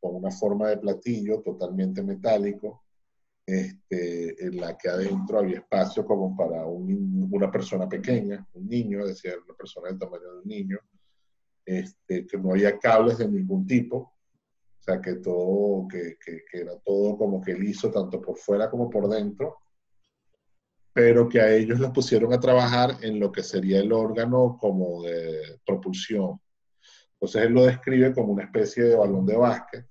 [0.00, 2.84] con una forma de platillo totalmente metálico,
[3.48, 9.32] este, en la que adentro había espacio como para una persona pequeña, un niño, decía
[9.42, 10.78] una persona del tamaño de un niño,
[11.64, 16.78] este, que no había cables de ningún tipo, o sea, que todo, que, que, era
[16.80, 19.56] todo como que liso, tanto por fuera como por dentro,
[20.92, 25.04] pero que a ellos los pusieron a trabajar en lo que sería el órgano como
[25.04, 26.38] de propulsión,
[27.14, 29.86] entonces él lo describe como una especie de balón de básquet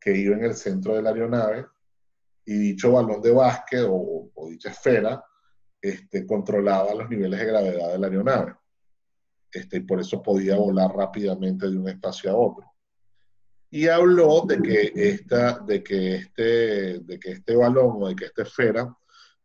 [0.00, 1.66] que iba en el centro de la aeronave
[2.46, 5.22] y dicho balón de básquet o, dicha esfera
[5.80, 8.54] este, controlaba los niveles de gravedad de la aeronave.
[9.52, 12.72] Este, y por eso podía volar rápidamente de un espacio a otro.
[13.70, 18.26] Y habló de que, esta, de que, este, de que este balón o de que
[18.26, 18.96] esta esfera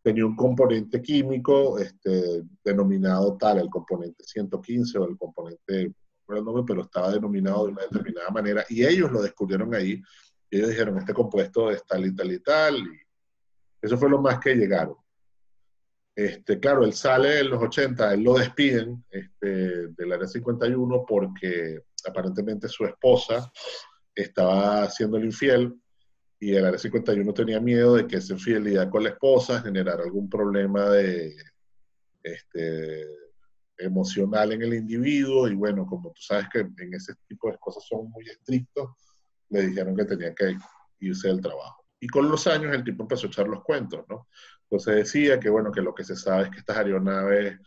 [0.02, 5.94] tenía un componente químico este, denominado tal, el componente 115 o el componente
[6.40, 10.02] nombre, pero estaba denominado de una determinada manera, y ellos lo descubrieron ahí,
[10.52, 13.00] y ellos dijeron, este compuesto es tal y tal y tal, y
[13.82, 14.96] eso fue lo más que llegaron.
[16.14, 21.84] Este, claro, él sale en los 80, él lo despiden este, del área 51 porque
[22.06, 23.50] aparentemente su esposa
[24.14, 25.74] estaba siendo el infiel
[26.38, 30.30] y el área 51 tenía miedo de que esa infidelidad con la esposa generara algún
[30.30, 31.34] problema de,
[32.24, 33.08] este,
[33.78, 37.86] emocional en el individuo y bueno, como tú sabes que en ese tipo de cosas
[37.88, 38.90] son muy estrictos,
[39.52, 40.58] le dijeron que tenía que
[41.00, 41.86] irse del trabajo.
[42.00, 44.28] Y con los años el tipo empezó a echar los cuentos, ¿no?
[44.64, 47.60] Entonces decía que bueno, que lo que se sabe es que estas aeronaves,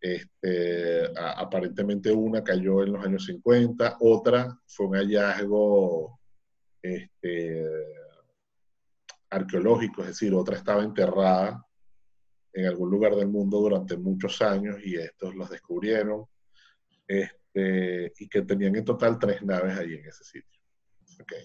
[0.00, 6.20] este, aparentemente una cayó en los años 50, otra fue un hallazgo
[6.82, 7.66] este,
[9.30, 11.64] arqueológico, es decir, otra estaba enterrada
[12.52, 16.26] en algún lugar del mundo durante muchos años y estos los descubrieron
[17.06, 20.59] este, y que tenían en total tres naves ahí en ese sitio.
[21.22, 21.44] Okay.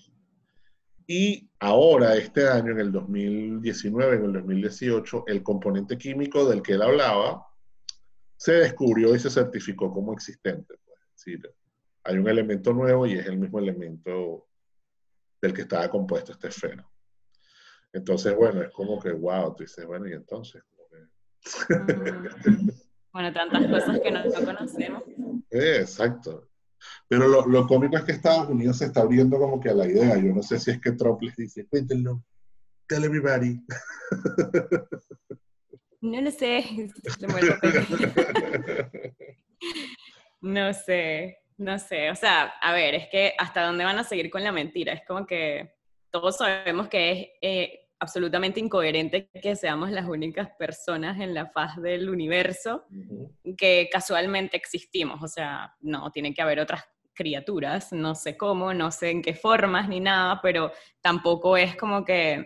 [1.08, 6.74] Y ahora, este año, en el 2019, en el 2018, el componente químico del que
[6.74, 7.46] él hablaba
[8.38, 10.76] se descubrió y se certificó como existente.
[10.86, 11.00] Pues.
[11.00, 11.54] Es decir,
[12.04, 14.48] hay un elemento nuevo y es el mismo elemento
[15.42, 16.90] del que estaba compuesto este esfero.
[17.94, 20.62] Entonces, bueno, es como que, wow, tú dices, bueno, y entonces,
[21.46, 22.70] Mm.
[23.14, 25.04] Bueno, tantas cosas que no, conocemos.
[25.50, 26.50] exacto.
[27.08, 29.88] Pero lo, lo, cómico es que Estados Unidos se está abriendo como que a la
[29.88, 30.18] idea.
[30.18, 32.24] Yo no sé si es que Trump les dice, cuéntenlo,
[32.88, 33.62] tell everybody.
[36.06, 36.64] No lo sé.
[40.42, 42.12] no sé, no sé.
[42.12, 44.94] O sea, a ver, es que hasta dónde van a seguir con la mentira.
[44.94, 45.74] Es como que
[46.12, 51.82] todos sabemos que es eh, absolutamente incoherente que seamos las únicas personas en la faz
[51.82, 52.86] del universo
[53.58, 55.22] que casualmente existimos.
[55.24, 59.34] O sea, no, tiene que haber otras criaturas, no sé cómo, no sé en qué
[59.34, 62.46] formas ni nada, pero tampoco es como que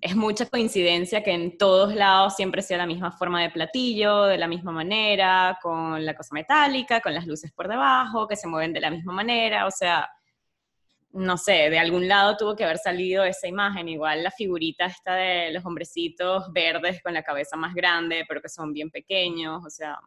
[0.00, 4.38] es mucha coincidencia que en todos lados siempre sea la misma forma de platillo, de
[4.38, 8.72] la misma manera, con la cosa metálica, con las luces por debajo, que se mueven
[8.72, 10.08] de la misma manera, o sea,
[11.16, 13.88] no sé, de algún lado tuvo que haber salido esa imagen.
[13.88, 18.48] Igual la figurita esta de los hombrecitos verdes con la cabeza más grande, pero que
[18.48, 19.98] son bien pequeños, o sea,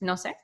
[0.00, 0.36] no sé.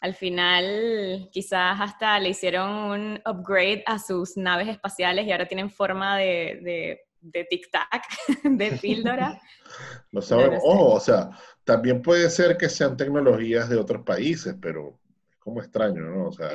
[0.00, 5.70] Al final quizás hasta le hicieron un upgrade a sus naves espaciales y ahora tienen
[5.70, 8.02] forma de, de tic-tac,
[8.44, 9.40] de píldora.
[10.12, 10.62] no sabemos.
[10.64, 11.30] o sea,
[11.64, 14.98] también puede ser que sean tecnologías de otros países, pero
[15.30, 16.28] es como extraño, ¿no?
[16.28, 16.50] O sea...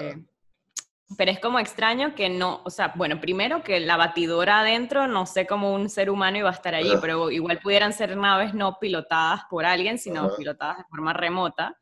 [1.18, 5.26] Pero es como extraño que no, o sea, bueno, primero que la batidora adentro, no
[5.26, 8.78] sé cómo un ser humano iba a estar allí, pero igual pudieran ser naves no
[8.80, 11.76] pilotadas por alguien, sino pilotadas de forma remota.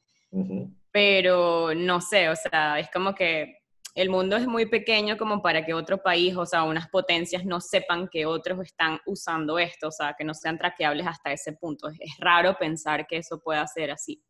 [0.92, 3.58] Pero no sé, o sea, es como que
[3.98, 7.60] el mundo es muy pequeño como para que otro país, o sea, unas potencias no
[7.60, 11.90] sepan que otros están usando esto, o sea, que no sean traqueables hasta ese punto.
[11.90, 14.22] Es raro pensar que eso pueda ser así.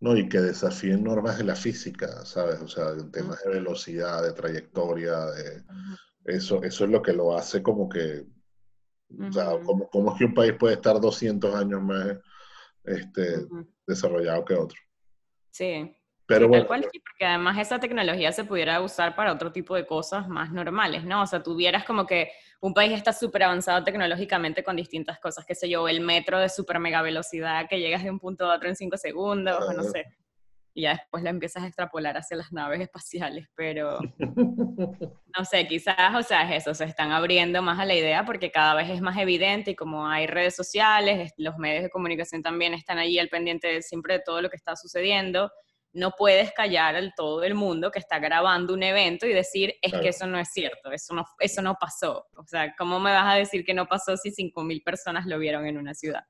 [0.00, 2.60] No, y que desafíen normas de la física, ¿sabes?
[2.60, 5.62] O sea, en temas de velocidad, de trayectoria, de...
[6.24, 8.24] Eso, eso es lo que lo hace como que,
[9.20, 12.16] o sea, ¿cómo, ¿cómo, es que un país puede estar 200 años más
[12.82, 13.46] este,
[13.86, 14.78] desarrollado que otro?
[15.50, 15.94] Sí.
[16.26, 20.26] Pero bueno, cual, porque además esa tecnología se pudiera usar para otro tipo de cosas
[20.26, 21.22] más normales, ¿no?
[21.22, 25.54] O sea, tuvieras como que un país está súper avanzado tecnológicamente con distintas cosas, qué
[25.54, 28.70] sé yo, el metro de súper mega velocidad que llegas de un punto a otro
[28.70, 30.06] en cinco segundos, o no sé.
[30.72, 33.98] Y ya después la empiezas a extrapolar hacia las naves espaciales, pero
[35.38, 38.50] no sé, quizás, o sea, es eso, se están abriendo más a la idea porque
[38.50, 42.72] cada vez es más evidente y como hay redes sociales, los medios de comunicación también
[42.72, 45.52] están allí al pendiente siempre de todo lo que está sucediendo
[45.94, 49.92] no puedes callar al todo el mundo que está grabando un evento y decir, es
[49.92, 52.26] que eso no es cierto, eso no, eso no pasó.
[52.36, 55.66] O sea, ¿cómo me vas a decir que no pasó si 5.000 personas lo vieron
[55.66, 56.24] en una ciudad?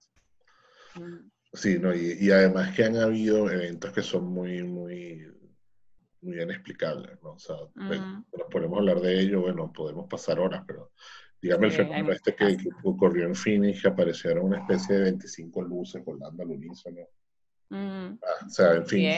[1.54, 5.26] Sí, no, y, además que han habido eventos que son muy, muy,
[6.20, 7.32] muy inexplicables, ¿no?
[7.32, 10.92] O sea, pues, nos podemos hablar de ello, bueno, podemos pasar horas, pero
[11.40, 16.04] dígame el fenómeno este que, ocurrió en Phoenix, que aparecieron una especie de 25 luces
[16.04, 17.00] volando al unísono.
[17.74, 18.18] Mm.
[18.22, 19.10] Ah, o sea, en fin,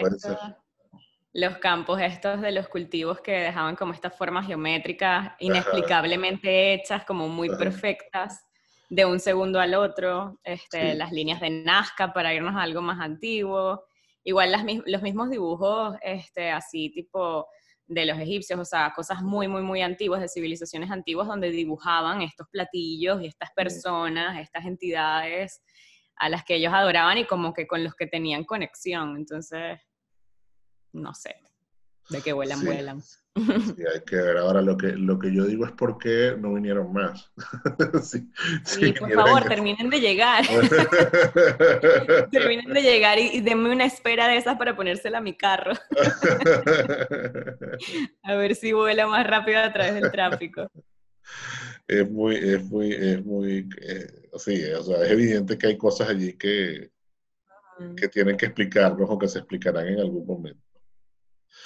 [1.34, 7.28] Los campos estos de los cultivos que dejaban como estas formas geométricas inexplicablemente hechas, como
[7.28, 8.46] muy perfectas,
[8.88, 12.98] de un segundo al otro, este, las líneas de Nazca para irnos a algo más
[13.00, 13.84] antiguo,
[14.24, 17.46] igual las, los mismos dibujos este, así tipo
[17.86, 22.22] de los egipcios, o sea, cosas muy, muy, muy antiguas, de civilizaciones antiguas, donde dibujaban
[22.22, 25.62] estos platillos y estas personas, estas entidades
[26.16, 29.16] a las que ellos adoraban y como que con los que tenían conexión.
[29.16, 29.78] Entonces,
[30.92, 31.36] no sé,
[32.08, 33.02] de que vuelan, vuelan.
[33.02, 34.38] Sí, hay que ver.
[34.38, 37.30] Ahora lo que, lo que yo digo es por qué no vinieron más.
[38.02, 38.30] sí,
[38.98, 40.46] por favor, terminen de llegar.
[42.30, 45.74] terminen de llegar y, denme una espera de esas para ponérsela a mi carro.
[48.22, 50.70] a ver si vuela más rápido a través del tráfico
[51.88, 56.08] es muy, es muy, es muy, eh, sí, o sea, es evidente que hay cosas
[56.08, 56.90] allí que,
[57.96, 60.60] que tienen que explicarnos o que se explicarán en algún momento.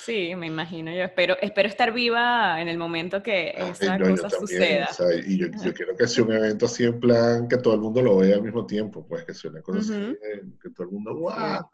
[0.05, 0.93] Sí, me imagino.
[0.93, 4.89] Yo espero, espero estar viva en el momento que ah, esa cosa suceda.
[5.27, 8.01] y yo, yo, quiero que sea un evento así en plan que todo el mundo
[8.01, 10.17] lo vea al mismo tiempo, pues que sea una cosa así,
[10.63, 11.69] que todo el mundo, ¡guau!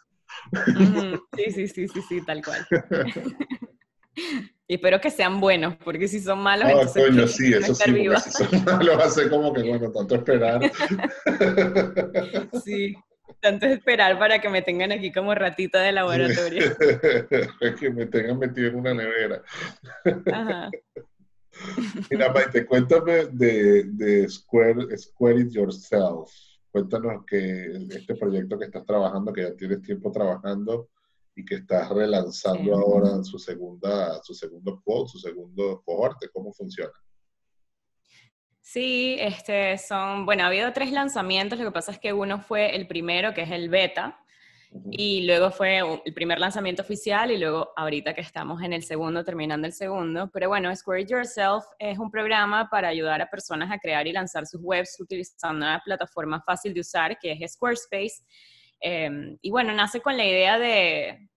[1.36, 2.66] Sí, sí, sí, sí, sí, tal cual.
[4.68, 7.84] Y espero que sean buenos, porque si son malos, ah, entonces coño, sí, eso sí,
[7.84, 10.60] si son malos, hace como que, bueno, tanto esperar.
[12.64, 12.96] sí,
[13.40, 16.76] tanto esperar para que me tengan aquí como ratita de laboratorio.
[17.78, 19.40] que me tengan metido en una nevera.
[20.32, 20.70] Ajá.
[22.10, 26.32] Mira, Maite, cuéntame de, de Square, Square It Yourself.
[26.70, 30.88] Cuéntanos que este proyecto que estás trabajando, que ya tienes tiempo trabajando,
[31.36, 36.28] y que estás relanzando ahora su segunda, su segundo quote, su segundo cohorte.
[36.32, 36.92] ¿Cómo funciona?
[38.62, 42.74] Sí, este son, bueno, ha habido tres lanzamientos, lo que pasa es que uno fue
[42.74, 44.18] el primero, que es el beta,
[44.90, 49.24] y luego fue el primer lanzamiento oficial y luego ahorita que estamos en el segundo,
[49.24, 50.28] terminando el segundo.
[50.32, 54.46] Pero bueno, Square Yourself es un programa para ayudar a personas a crear y lanzar
[54.46, 58.24] sus webs utilizando una plataforma fácil de usar que es Squarespace
[58.80, 61.28] Em, y bueno, nace con la idea de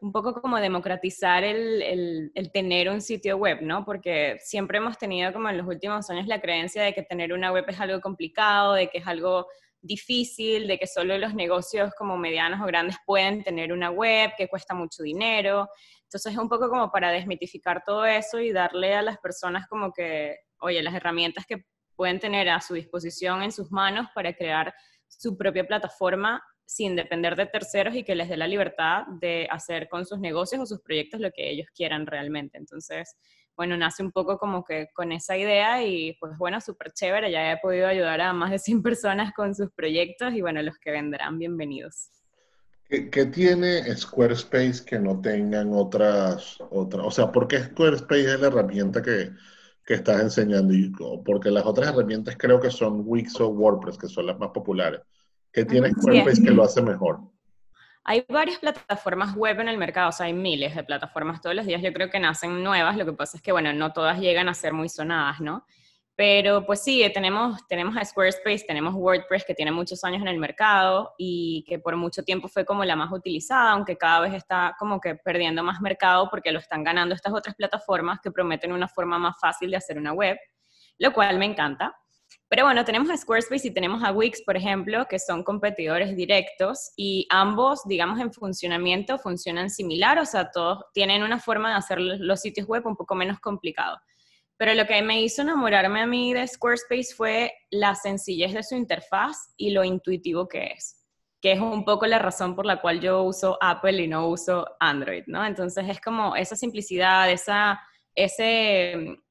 [0.00, 3.86] un poco como democratizar el, el, tener un sitio web, ¿no?
[3.86, 7.50] Porque siempre hemos tenido como en los últimos años la creencia de que tener una
[7.50, 9.46] web es algo complicado, de que es algo
[9.80, 14.48] difícil, de que solo los negocios como medianos o grandes pueden tener una web, que
[14.48, 15.68] cuesta mucho dinero.
[16.02, 19.92] Entonces es un poco como para desmitificar todo eso y darle a las personas como
[19.92, 21.64] que, oye, las herramientas que
[21.96, 24.74] pueden tener a su disposición en sus manos para crear
[25.08, 29.88] su propia plataforma sin depender de terceros y que les dé la libertad de hacer
[29.88, 32.58] con sus negocios o sus proyectos lo que ellos quieran realmente.
[32.58, 33.16] Entonces,
[33.56, 37.52] bueno, nace un poco como que con esa idea y pues bueno, súper chévere, ya
[37.52, 40.90] he podido ayudar a más de 100 personas con sus proyectos y bueno, los que
[40.90, 42.10] vendrán, bienvenidos.
[42.88, 47.06] ¿Qué, tiene Squarespace que no tengan otras, otras?
[47.06, 49.30] O sea, ¿por qué Squarespace es la herramienta que,
[49.84, 50.74] que estás enseñando?
[51.24, 55.00] Porque las otras herramientas creo que son Wix o WordPress, que son las más populares.
[55.54, 57.20] ¿Qué tiene Squarespace que lo hace mejor?
[58.02, 61.64] Hay varias plataformas web en el mercado, o sea, hay miles de plataformas todos los
[61.64, 61.80] días.
[61.80, 64.54] Yo creo que nacen nuevas, lo que pasa es que, bueno, no todas llegan a
[64.54, 65.64] ser muy sonadas, ¿no?
[66.16, 70.38] Pero pues sí, tenemos, tenemos a Squarespace, tenemos WordPress que tiene muchos años en el
[70.38, 74.76] mercado y que por mucho tiempo fue como la más utilizada, aunque cada vez está
[74.78, 78.86] como que perdiendo más mercado porque lo están ganando estas otras plataformas que prometen una
[78.86, 80.36] forma más fácil de hacer una web,
[80.98, 81.96] lo cual me encanta.
[82.54, 86.92] Pero bueno, tenemos a Squarespace y tenemos a Wix, por ejemplo, que son competidores directos
[86.96, 92.00] y ambos, digamos, en funcionamiento funcionan similar, o sea, todos tienen una forma de hacer
[92.00, 93.98] los sitios web un poco menos complicado.
[94.56, 98.76] Pero lo que me hizo enamorarme a mí de Squarespace fue la sencillez de su
[98.76, 101.04] interfaz y lo intuitivo que es,
[101.42, 104.64] que es un poco la razón por la cual yo uso Apple y no uso
[104.78, 105.44] Android, ¿no?
[105.44, 107.80] Entonces es como esa simplicidad, esa,
[108.14, 109.23] ese,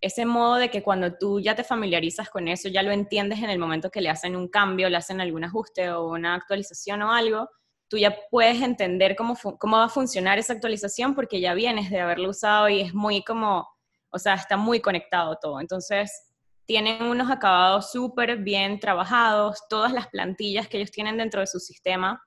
[0.00, 3.50] ese modo de que cuando tú ya te familiarizas con eso, ya lo entiendes en
[3.50, 7.12] el momento que le hacen un cambio, le hacen algún ajuste o una actualización o
[7.12, 7.48] algo,
[7.88, 12.00] tú ya puedes entender cómo, cómo va a funcionar esa actualización porque ya vienes de
[12.00, 13.68] haberlo usado y es muy como
[14.10, 15.60] o sea, está muy conectado todo.
[15.60, 16.26] Entonces,
[16.66, 21.58] tienen unos acabados súper bien trabajados, todas las plantillas que ellos tienen dentro de su
[21.58, 22.22] sistema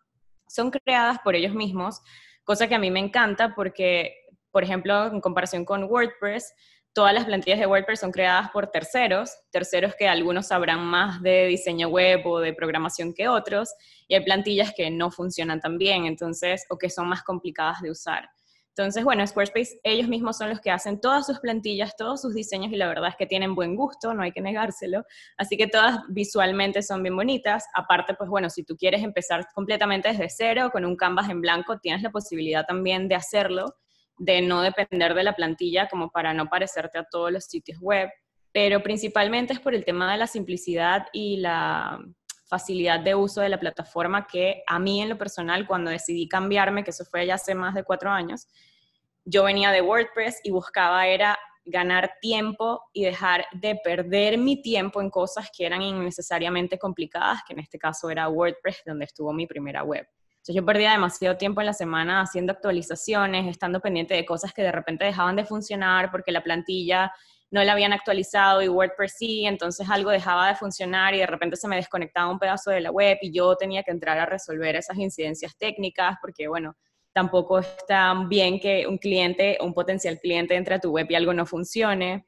[0.48, 2.02] son creadas por ellos mismos,
[2.44, 4.14] cosa que a mí me encanta porque,
[4.52, 6.54] por ejemplo, en comparación con WordPress,
[6.94, 11.48] todas las plantillas de WordPress son creadas por terceros, terceros que algunos sabrán más de
[11.48, 13.74] diseño web o de programación que otros,
[14.08, 17.92] y hay plantillas que no funcionan tan bien, entonces, o que son más complicadas de
[17.92, 18.30] usar.
[18.76, 22.72] Entonces, bueno, Squarespace, ellos mismos son los que hacen todas sus plantillas, todos sus diseños
[22.72, 25.06] y la verdad es que tienen buen gusto, no hay que negárselo.
[25.38, 27.66] Así que todas visualmente son bien bonitas.
[27.76, 31.78] Aparte, pues bueno, si tú quieres empezar completamente desde cero con un canvas en blanco,
[31.78, 33.76] tienes la posibilidad también de hacerlo,
[34.18, 38.10] de no depender de la plantilla como para no parecerte a todos los sitios web.
[38.52, 42.00] Pero principalmente es por el tema de la simplicidad y la
[42.48, 46.84] facilidad de uso de la plataforma que a mí en lo personal, cuando decidí cambiarme,
[46.84, 48.48] que eso fue ya hace más de cuatro años,
[49.26, 55.02] yo venía de WordPress y buscaba era ganar tiempo y dejar de perder mi tiempo
[55.02, 59.48] en cosas que eran innecesariamente complicadas, que en este caso era WordPress, donde estuvo mi
[59.48, 60.06] primera web.
[60.44, 64.62] Entonces yo perdía demasiado tiempo en la semana haciendo actualizaciones, estando pendiente de cosas que
[64.62, 67.14] de repente dejaban de funcionar porque la plantilla
[67.50, 71.56] no la habían actualizado y WordPress sí, entonces algo dejaba de funcionar y de repente
[71.56, 74.76] se me desconectaba un pedazo de la web y yo tenía que entrar a resolver
[74.76, 76.76] esas incidencias técnicas porque, bueno,
[77.14, 81.34] tampoco está bien que un cliente, un potencial cliente entre a tu web y algo
[81.34, 82.28] no funcione.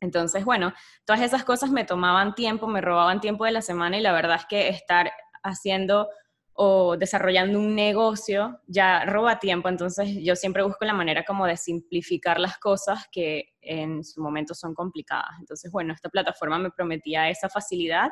[0.00, 4.00] Entonces, bueno, todas esas cosas me tomaban tiempo, me robaban tiempo de la semana y
[4.00, 5.12] la verdad es que estar
[5.44, 6.08] haciendo
[6.54, 11.56] o desarrollando un negocio ya roba tiempo, entonces yo siempre busco la manera como de
[11.56, 15.32] simplificar las cosas que en su momento son complicadas.
[15.40, 18.08] Entonces, bueno, esta plataforma me prometía esa facilidad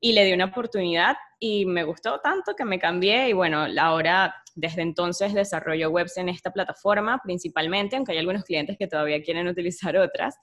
[0.00, 4.34] y le di una oportunidad y me gustó tanto que me cambié y bueno, ahora
[4.54, 9.48] desde entonces desarrollo webs en esta plataforma principalmente, aunque hay algunos clientes que todavía quieren
[9.48, 10.36] utilizar otras,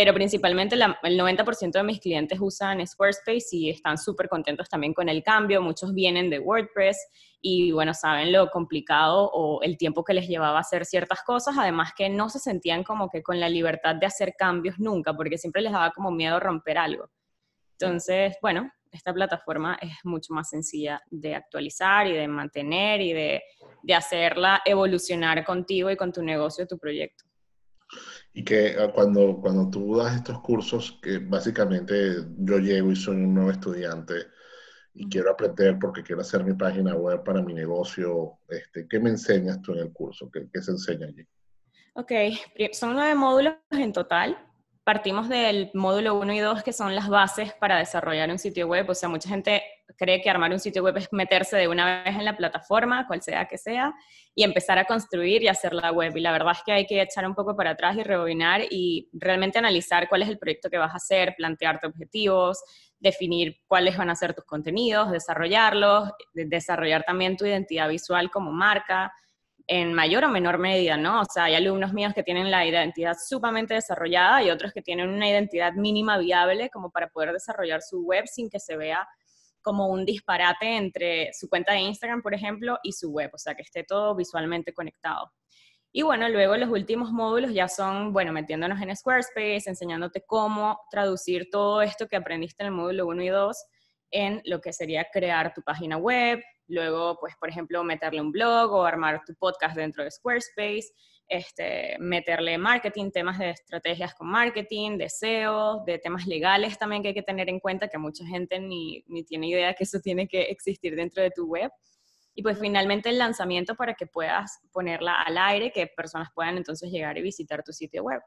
[0.00, 5.08] pero principalmente el 90% de mis clientes usan Squarespace y están súper contentos también con
[5.08, 5.60] el cambio.
[5.60, 6.96] Muchos vienen de WordPress
[7.40, 11.94] y, bueno, saben lo complicado o el tiempo que les llevaba hacer ciertas cosas, además
[11.96, 15.62] que no se sentían como que con la libertad de hacer cambios nunca, porque siempre
[15.62, 17.10] les daba como miedo romper algo.
[17.72, 23.42] Entonces, bueno, esta plataforma es mucho más sencilla de actualizar y de mantener y de,
[23.82, 27.27] de hacerla evolucionar contigo y con tu negocio, tu proyecto.
[28.32, 33.16] Y que ah, cuando, cuando tú das estos cursos, que básicamente yo llego y soy
[33.16, 34.14] un nuevo estudiante
[34.94, 39.10] y quiero aprender porque quiero hacer mi página web para mi negocio, este, ¿qué me
[39.10, 40.30] enseñas tú en el curso?
[40.30, 41.26] ¿Qué, qué se enseña allí?
[41.94, 42.12] Ok,
[42.72, 44.38] son nueve módulos en total
[44.88, 48.88] partimos del módulo 1 y 2, que son las bases para desarrollar un sitio web.
[48.88, 49.62] O sea, mucha gente
[49.98, 53.20] cree que armar un sitio web es meterse de una vez en la plataforma, cual
[53.20, 53.92] sea que sea,
[54.34, 56.16] y empezar a construir y hacer la web.
[56.16, 59.10] Y la verdad es que hay que echar un poco para atrás y rebobinar y
[59.12, 62.62] realmente analizar cuál es el proyecto que vas a hacer, plantearte objetivos,
[63.00, 69.12] definir cuáles van a ser tus contenidos, desarrollarlos, desarrollar también tu identidad visual como marca,
[69.66, 71.20] en mayor o menor medida, ¿no?
[71.20, 75.10] O sea, hay alumnos míos que tienen la identidad sumamente desarrollada y otros que tienen
[75.10, 79.06] una identidad mínima viable como para poder desarrollar su web sin que se vea
[79.62, 83.54] como un disparate entre su cuenta de Instagram, por ejemplo, y su web, o sea,
[83.54, 85.30] que esté todo visualmente conectado.
[85.92, 91.48] Y bueno, luego los últimos módulos ya son, bueno, metiéndonos en Squarespace, enseñándote cómo traducir
[91.50, 93.64] todo esto que aprendiste en el módulo 1 y 2
[94.10, 98.72] en lo que sería crear tu página web, luego, pues, por ejemplo, meterle un blog
[98.72, 100.88] o armar tu podcast dentro de Squarespace,
[101.28, 107.08] este, meterle marketing, temas de estrategias con marketing, de SEO, de temas legales también que
[107.08, 110.26] hay que tener en cuenta, que mucha gente ni, ni tiene idea que eso tiene
[110.26, 111.70] que existir dentro de tu web.
[112.34, 116.90] Y pues finalmente el lanzamiento para que puedas ponerla al aire, que personas puedan entonces
[116.90, 118.22] llegar y visitar tu sitio web.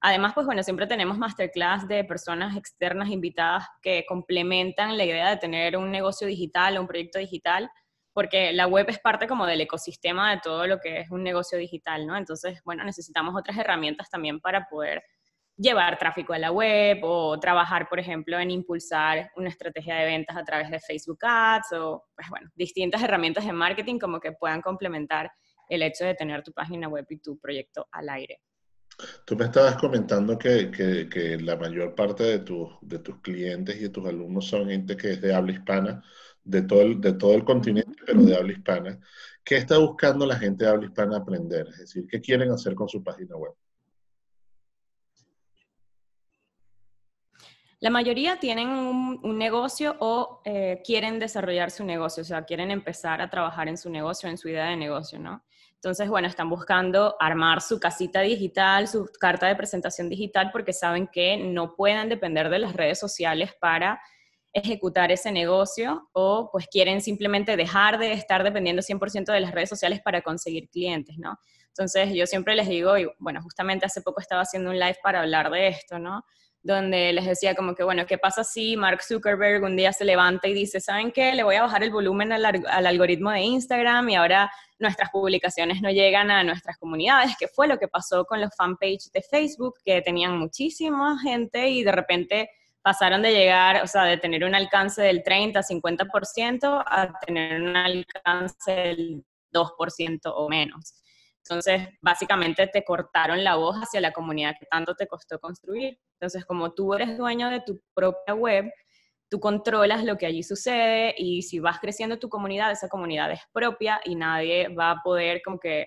[0.00, 5.38] Además, pues bueno, siempre tenemos masterclass de personas externas invitadas que complementan la idea de
[5.38, 7.68] tener un negocio digital o un proyecto digital,
[8.18, 11.56] porque la web es parte como del ecosistema de todo lo que es un negocio
[11.56, 12.16] digital, ¿no?
[12.16, 15.04] Entonces, bueno, necesitamos otras herramientas también para poder
[15.56, 20.36] llevar tráfico a la web o trabajar, por ejemplo, en impulsar una estrategia de ventas
[20.36, 24.62] a través de Facebook Ads o, pues bueno, distintas herramientas de marketing como que puedan
[24.62, 25.30] complementar
[25.68, 28.40] el hecho de tener tu página web y tu proyecto al aire.
[29.24, 32.38] Tú me estabas comentando que, que, la mayor parte de,
[32.80, 36.02] de tus clientes y de tus alumnos son gente que es de habla hispana,
[36.48, 38.98] de todo el, de todo el continente, pero de habla hispana.
[39.44, 41.68] ¿Qué está buscando la gente de habla hispana aprender?
[41.68, 43.52] Es decir, ¿qué quieren hacer con su página web?
[47.80, 53.20] La mayoría tienen un, negocio o eh, quieren desarrollar su negocio, o sea, quieren empezar
[53.20, 55.44] a trabajar en su negocio, en su idea de negocio, ¿no?
[55.74, 61.08] Entonces, bueno, están buscando armar su casita digital, su carta de presentación digital, porque saben
[61.12, 64.00] que no pueden depender de las redes sociales para
[64.52, 69.68] ejecutar ese negocio o pues quieren simplemente dejar de estar dependiendo 100% de las redes
[69.68, 71.38] sociales para conseguir clientes, ¿no?
[71.68, 75.20] Entonces yo siempre les digo, y bueno, justamente hace poco estaba haciendo un live para
[75.20, 76.24] hablar de esto, ¿no?
[76.62, 80.48] donde les decía como que, bueno, ¿qué pasa si Mark Zuckerberg un día se levanta
[80.48, 81.34] y dice, ¿saben qué?
[81.34, 85.90] Le voy a bajar el volumen al, algoritmo de Instagram y ahora nuestras publicaciones no
[85.90, 90.02] llegan a nuestras comunidades, que fue lo que pasó con los fanpage de Facebook, que
[90.02, 92.50] tenían muchísima gente y de repente
[92.82, 97.76] pasaron de llegar, o sea, de tener un alcance del 30, 50% a tener un
[97.76, 100.94] alcance del 2% o menos.
[101.48, 105.98] Entonces, básicamente te cortaron la voz hacia la comunidad que tanto te costó construir.
[106.20, 108.70] Entonces, como tú eres dueño de tu propia web,
[109.30, 113.40] tú controlas lo que allí sucede y si vas creciendo tu comunidad, esa comunidad es
[113.52, 115.86] propia y nadie va a poder como que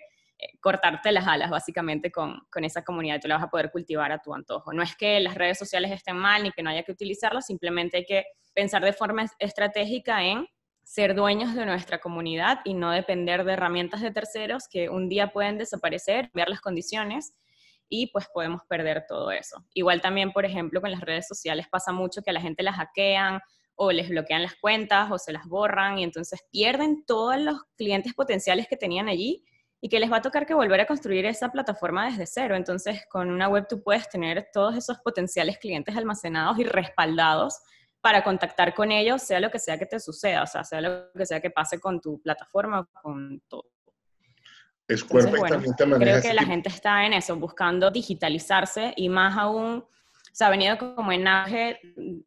[0.59, 4.19] cortarte las alas básicamente con, con esa comunidad, tú la vas a poder cultivar a
[4.19, 4.73] tu antojo.
[4.73, 7.97] No es que las redes sociales estén mal ni que no haya que utilizarlas, simplemente
[7.97, 10.47] hay que pensar de forma estratégica en
[10.83, 15.31] ser dueños de nuestra comunidad y no depender de herramientas de terceros que un día
[15.31, 17.33] pueden desaparecer, ver las condiciones
[17.87, 19.63] y pues podemos perder todo eso.
[19.73, 22.75] Igual también, por ejemplo, con las redes sociales pasa mucho que a la gente las
[22.75, 23.39] hackean
[23.75, 28.13] o les bloquean las cuentas o se las borran y entonces pierden todos los clientes
[28.13, 29.43] potenciales que tenían allí
[29.83, 32.55] y que les va a tocar que volver a construir esa plataforma desde cero.
[32.55, 37.59] Entonces, con una web tú puedes tener todos esos potenciales clientes almacenados y respaldados
[37.99, 41.11] para contactar con ellos, sea lo que sea que te suceda, o sea, sea lo
[41.13, 43.65] que sea que pase con tu plataforma, con todo.
[44.87, 49.85] Entonces, creo que la gente está en eso, buscando digitalizarse y más aún,
[50.31, 51.79] se ha venido como en auge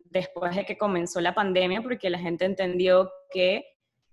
[0.04, 3.64] después de que comenzó la pandemia, porque la gente entendió que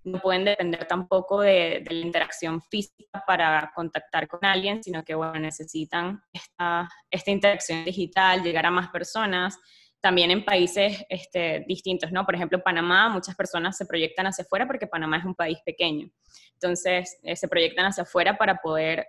[0.03, 5.39] no pueden depender tampoco de, la interacción física para contactar con alguien, sino que bueno,
[5.39, 6.89] necesitan esta,
[7.27, 9.57] interacción digital, llegar a más personas,
[10.01, 12.25] también en países este, distintos, ¿no?
[12.25, 16.09] Por ejemplo, Panamá, muchas personas se proyectan hacia afuera porque Panamá es un país pequeño.
[16.53, 19.05] Entonces, eh, se proyectan hacia afuera para poder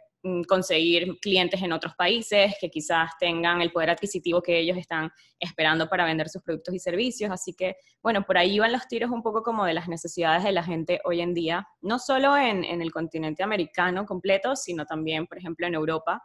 [0.47, 5.89] conseguir clientes en otros países que quizás tengan el poder adquisitivo que ellos están esperando
[5.89, 7.31] para vender sus productos y servicios.
[7.31, 10.53] Así que, bueno, por ahí van los tiros un poco como de las necesidades de
[10.53, 15.27] la gente hoy en día, no solo en, en el continente americano completo, sino también,
[15.27, 16.23] por ejemplo, en Europa,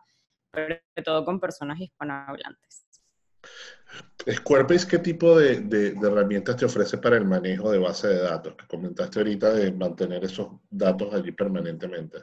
[0.51, 2.87] pero sobre todo con personas hispanohablantes.
[4.29, 8.55] Squarespace, ¿qué tipo de, herramientas te ofrece para el manejo de base de datos?
[8.55, 12.19] Que comentaste ahorita de mantener esos datos allí permanentemente.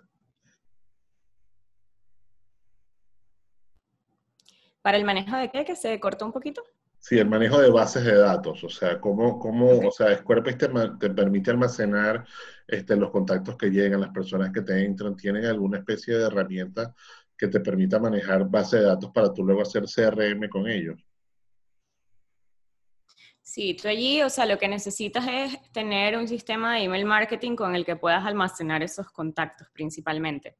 [4.84, 5.64] ¿Para el manejo de qué?
[5.64, 6.62] ¿Que se cortó un poquito?
[6.98, 8.62] Sí, el manejo de bases de datos.
[8.64, 12.26] O sea, cómo, cómo o sea, Squarespace te, permite almacenar
[12.68, 15.16] este, los contactos que llegan, las personas que te entran.
[15.16, 16.94] ¿Tienen alguna especie de herramienta
[17.34, 21.02] que te permita manejar base de datos para tú luego hacer CRM con ellos?
[23.40, 27.56] Sí, tú allí, o sea, lo que necesitas es tener un sistema de email marketing
[27.56, 30.58] con el que puedas almacenar esos contactos principalmente.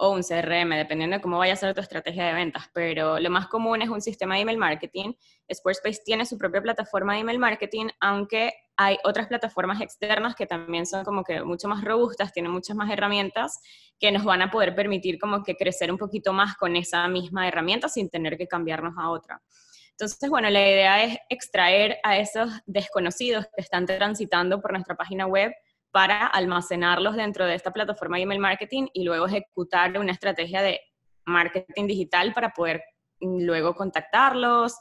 [0.00, 2.70] O un CRM, dependiendo de cómo vaya a ser tu estrategia de ventas.
[2.72, 5.12] Pero lo más común es un sistema de email marketing.
[5.52, 10.86] Squarespace tiene su propia plataforma de email marketing, aunque hay otras plataformas externas que también
[10.86, 13.60] son como que mucho más robustas, tienen muchas más herramientas
[13.98, 17.48] que nos van a poder permitir como que crecer un poquito más con esa misma
[17.48, 19.42] herramienta sin tener que cambiarnos a otra.
[19.90, 25.26] Entonces, bueno, la idea es extraer a esos desconocidos que están transitando por nuestra página
[25.26, 25.52] web
[25.90, 30.80] para almacenarlos dentro de esta plataforma de email marketing y luego ejecutar una estrategia de
[31.24, 32.82] marketing digital para poder
[33.20, 34.78] luego contactarlos,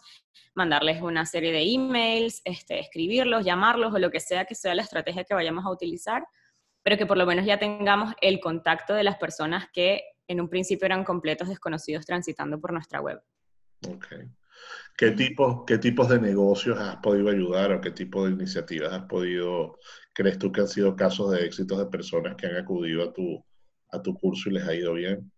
[0.54, 4.84] mandarles una serie de emails, este, escribirlos, llamarlos o lo que sea que sea la
[4.84, 6.26] estrategia que vayamos a utilizar,
[6.84, 10.50] pero que por lo menos ya tengamos el contacto de las personas que en un
[10.50, 13.22] principio eran completos desconocidos transitando por nuestra web.
[13.88, 14.28] Okay.
[14.98, 19.04] ¿Qué, tipo, ¿Qué tipos de negocios has podido ayudar o qué tipo de iniciativas has
[19.04, 19.78] podido,
[20.12, 23.46] crees tú que han sido casos de éxitos de personas que han acudido a tu,
[23.92, 25.32] a tu curso y les ha ido bien?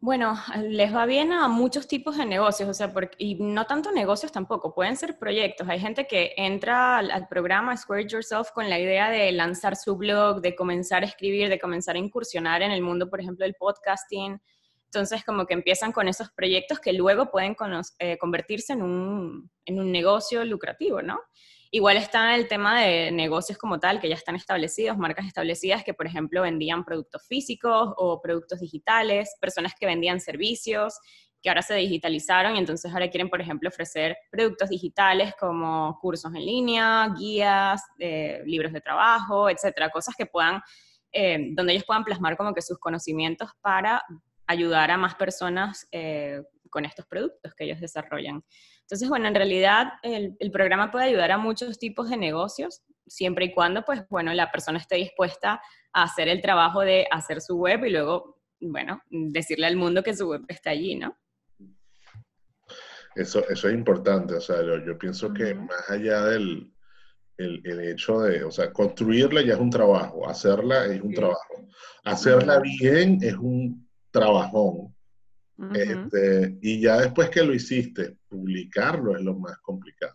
[0.00, 0.36] Bueno,
[0.68, 4.74] les va bien a muchos tipos de negocios, o sea, y no tanto negocios tampoco,
[4.74, 5.66] pueden ser proyectos.
[5.66, 9.96] Hay gente que entra al, al, programa Square Yourself con la idea de lanzar su
[9.96, 13.54] blog, de comenzar a escribir, de comenzar a incursionar en el mundo, por ejemplo, del
[13.54, 14.38] podcasting,
[14.90, 17.54] entonces, como que empiezan con esos proyectos que luego pueden
[17.98, 21.20] eh, convertirse en un, en un negocio lucrativo, ¿no?
[21.70, 25.92] Igual está el tema de negocios como tal, que ya están establecidos, marcas establecidas que,
[25.92, 30.98] por ejemplo, vendían productos físicos o productos digitales, personas que vendían servicios,
[31.42, 36.34] que ahora se digitalizaron y entonces ahora quieren, por ejemplo, ofrecer productos digitales como cursos
[36.34, 40.62] en línea, guías, eh, libros de trabajo, etcétera, cosas que puedan,
[41.12, 44.02] eh, donde ellos puedan plasmar como que sus conocimientos para
[44.48, 48.42] ayudar a más personas eh, con estos productos que ellos desarrollan.
[48.80, 53.52] Entonces, bueno, en realidad el, programa puede ayudar a muchos tipos de negocios, siempre y
[53.52, 55.60] cuando, pues, bueno, la persona esté dispuesta
[55.92, 60.16] a hacer el trabajo de hacer su web y luego, bueno, decirle al mundo que
[60.16, 61.16] su web está allí, ¿no?
[63.14, 66.72] Eso, eso es importante, o sea, yo, pienso que más allá del
[67.36, 71.68] el, hecho de, o sea, construirla ya es un trabajo, hacerla es un trabajo,
[72.04, 74.94] hacerla bien es un trabajón.
[75.74, 80.14] Este, y ya después que lo hiciste, publicarlo es lo más complicado.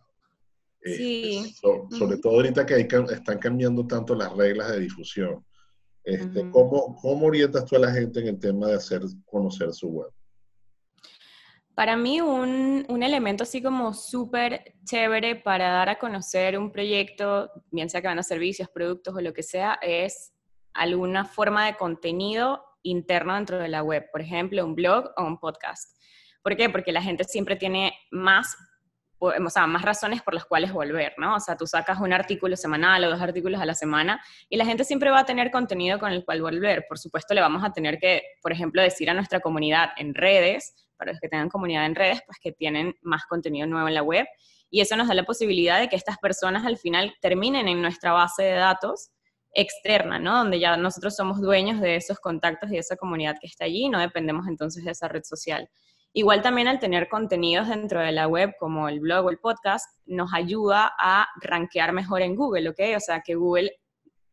[0.80, 1.56] Este, sí.
[1.62, 5.46] sobre todo ahorita que están cambiando tanto las reglas de difusión.
[6.04, 9.88] Este, ¿cómo, ¿Cómo orientas tú a la gente en el tema de hacer conocer su
[9.88, 10.12] web?
[11.76, 17.50] Para mí un, un, elemento así como súper chévere para dar a conocer un proyecto,
[17.72, 20.34] bien sea que van a servicios, productos o lo que sea, es
[20.74, 25.40] alguna forma de contenido interno dentro de la web, por ejemplo, un blog o un
[25.40, 25.98] podcast.
[26.42, 26.70] ¿Por qué?
[26.70, 28.56] Porque la gente siempre tiene más,
[29.18, 31.36] o sea, más razones por las cuales volver, ¿no?
[31.36, 34.66] O sea, tú sacas un artículo semanal o dos artículos a la semana y la
[34.66, 36.86] gente siempre va a tener contenido con el cual volver.
[36.88, 40.76] Por supuesto, le vamos a tener que, por ejemplo, decir a nuestra comunidad en redes,
[40.98, 44.04] para los que tengan comunidad en redes, pues que tienen más contenido nuevo en la
[44.04, 44.28] web.
[44.70, 48.12] Y eso nos da la posibilidad de que estas personas al final terminen en nuestra
[48.12, 49.12] base de datos
[49.54, 50.40] externa, ¿no?
[50.40, 53.90] Donde ya nosotros somos dueños de esos contactos y de esa comunidad que está allí,
[53.90, 55.70] no dependemos entonces de esa red social.
[56.12, 59.86] Igual también al tener contenidos dentro de la web, como el blog o el podcast,
[60.06, 62.80] nos ayuda a rankear mejor en Google, ¿ok?
[62.96, 63.72] O sea, que Google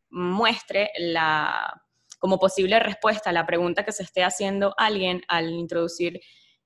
[0.09, 1.81] muestre la,
[2.19, 6.21] como posible respuesta a la pregunta que se esté haciendo alguien al introducir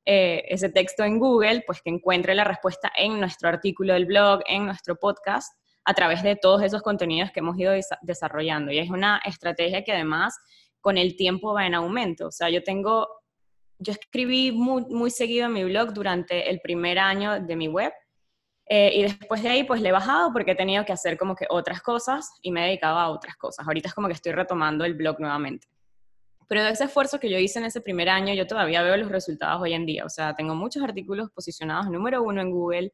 [0.06, 4.42] eh, ese texto en Google, pues que encuentre la respuesta en nuestro artículo del blog,
[4.48, 5.54] en nuestro podcast,
[5.86, 8.72] a través de todos esos contenidos que hemos ido desarrollando.
[8.72, 10.38] Y es una estrategia que además
[10.82, 12.28] con el tiempo va en aumento.
[12.28, 13.08] O sea, yo tengo,
[13.78, 17.94] yo escribí muy, muy seguido en mi blog durante el primer año de mi web.
[18.68, 21.36] Eh, y después de ahí, pues le he bajado porque he tenido que hacer como
[21.36, 23.68] que otras cosas y me he dedicado a otras cosas.
[23.68, 25.68] Ahorita es como que estoy retomando el blog nuevamente.
[26.48, 29.10] Pero de ese esfuerzo que yo hice en ese primer año, yo todavía veo los
[29.10, 30.06] resultados hoy en día.
[30.06, 32.92] O sea, tengo muchos artículos posicionados número uno en Google,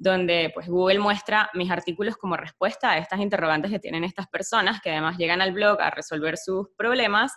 [0.00, 4.80] donde pues Google muestra mis artículos como respuesta a estas interrogantes que tienen estas personas,
[4.80, 7.32] que además llegan al blog a resolver sus problemas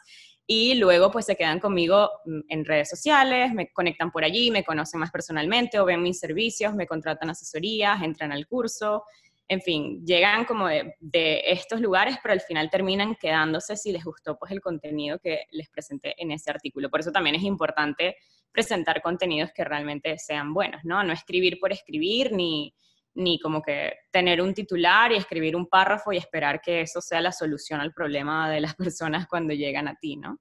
[0.47, 4.64] y luego pues se quedan conmigo mm, en redes sociales, me conectan por allí, me
[4.64, 9.03] conocen más personalmente o ven mis servicios, me contratan asesorías, entran al curso,
[9.49, 10.95] en fin, llegan como de,
[11.45, 15.70] estos lugares, pero al final terminan quedándose si les gustó pues el contenido que les
[15.70, 16.89] presenté en ese artículo.
[16.89, 18.16] Por eso también es importante
[18.53, 21.03] presentar contenidos que realmente sean buenos, ¿no?
[21.03, 22.73] No escribir por escribir, ni,
[23.15, 27.19] ni como que tener un titular y escribir un párrafo y esperar que eso sea
[27.19, 30.39] la solución al problema de las personas cuando llegan a ti, ¿no?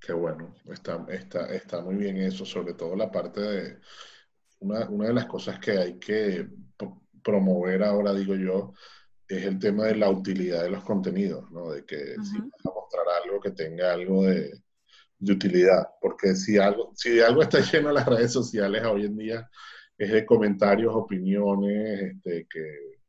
[0.00, 3.78] Qué bueno, está, está, está muy bien eso, sobre todo la parte de,
[4.60, 6.46] una, una de las cosas que hay que
[7.24, 8.74] promover ahora, digo yo,
[9.26, 11.72] es el tema de la utilidad de los contenidos, ¿no?
[11.72, 14.52] De que si vas a mostrar algo que tenga algo de,
[15.18, 19.16] de, utilidad, porque si algo, si algo está lleno en las redes sociales hoy en
[19.16, 19.50] día
[19.96, 23.00] es de comentarios, opiniones, este, que,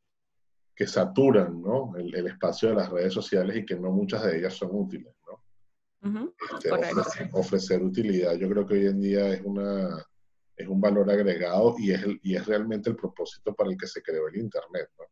[0.76, 1.96] que saturan, ¿no?
[1.96, 5.14] El, el, espacio de las redes sociales y que no muchas de ellas son útiles,
[5.28, 6.34] ¿no?
[6.56, 10.04] Este, ofrecer, ofrecer, utilidad, yo creo que hoy en día es una
[10.60, 14.02] es un valor agregado y es, y es realmente el propósito para el que se
[14.02, 14.90] creó el Internet.
[14.98, 15.06] ¿no?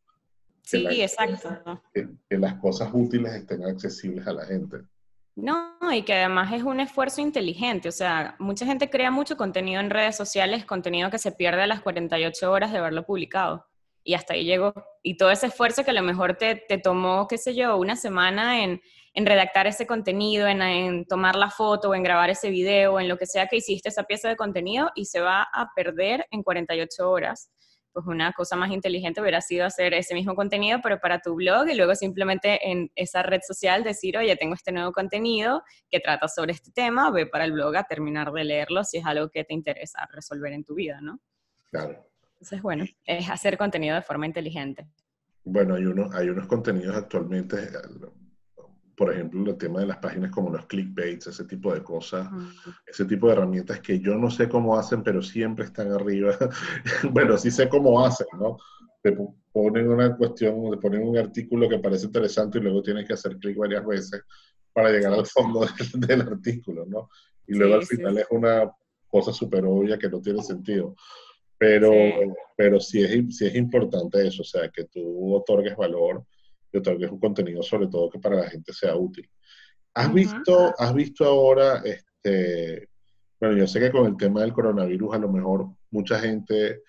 [0.62, 1.82] Sí, exacto.
[1.94, 4.80] Que, que, las cosas útiles estén accesibles a la gente.
[5.38, 7.90] No, y que además es un esfuerzo inteligente.
[7.90, 11.68] O sea, mucha gente crea mucho contenido en redes sociales, contenido que se pierde a
[11.68, 13.68] las 48 horas de haberlo publicado.
[14.04, 14.74] Y hasta ahí llegó.
[15.04, 17.96] Y todo ese esfuerzo que a lo mejor te, te tomó, qué sé yo, una
[17.96, 18.82] semana en,
[19.14, 23.18] en redactar ese contenido, en, en, tomar la foto, en grabar ese video, en lo
[23.18, 27.12] que sea que hiciste esa pieza de contenido, y se va a perder en 48
[27.12, 27.52] horas
[27.98, 31.68] pues una cosa más inteligente hubiera sido hacer ese mismo contenido, pero para tu blog
[31.68, 36.28] y luego simplemente en esa red social decir, oye, tengo este nuevo contenido que trata
[36.28, 39.44] sobre este tema, ve para el blog a terminar de leerlo si es algo que
[39.46, 41.20] te interesa resolver en tu vida, ¿no?
[41.72, 42.08] Claro.
[42.34, 44.86] Entonces, bueno, es hacer contenido de forma inteligente.
[45.44, 47.58] Bueno, hay, uno, hay unos contenidos actualmente,
[48.98, 52.28] por ejemplo, el tema de las páginas como los clickbaits, ese tipo de cosas,
[52.88, 56.36] ese tipo de herramientas que yo no sé cómo hacen, pero siempre están arriba.
[57.12, 58.58] bueno, sí sé cómo hacen, ¿no?
[59.04, 59.16] Te
[59.54, 63.38] ponen una cuestión, te ponen un artículo que parece interesante y luego tienes que hacer
[63.38, 64.24] clic varias veces
[64.74, 65.60] para llegar al fondo
[65.94, 67.08] del, artículo, ¿no?
[67.46, 68.72] Y luego al final es una
[69.08, 70.96] cosa súper obvia que no tiene sentido.
[71.56, 71.92] Pero,
[72.56, 76.26] pero sí, es, sí es importante eso, o sea, que tú otorgues valor
[76.72, 79.30] yo que es un contenido sobre todo que para la gente sea útil.
[79.94, 82.90] ¿Has, visto, ¿has visto ahora, este,
[83.40, 86.84] bueno, yo sé que con el tema del coronavirus a lo mejor mucha gente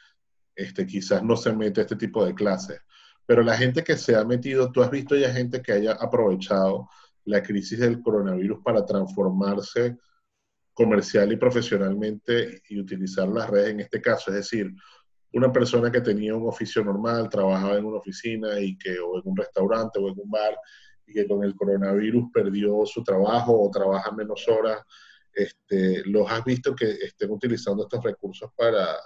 [0.55, 2.81] este, quizás no se mete a este tipo de clases,
[3.25, 6.89] pero la gente que se ha metido, tú has visto ya gente que haya aprovechado
[7.25, 9.97] la crisis del coronavirus para transformarse
[10.73, 14.73] comercial y profesionalmente y utilizar las redes en este caso, es decir,
[15.33, 19.23] una persona que tenía un oficio normal, trabajaba en una oficina y que, o en
[19.25, 20.59] un restaurante o en un bar,
[21.07, 24.83] y que con el coronavirus perdió su trabajo o trabaja menos horas,
[25.33, 28.97] este, ¿los has visto que estén utilizando estos recursos para,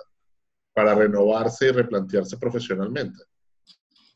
[0.72, 3.24] para renovarse y replantearse profesionalmente?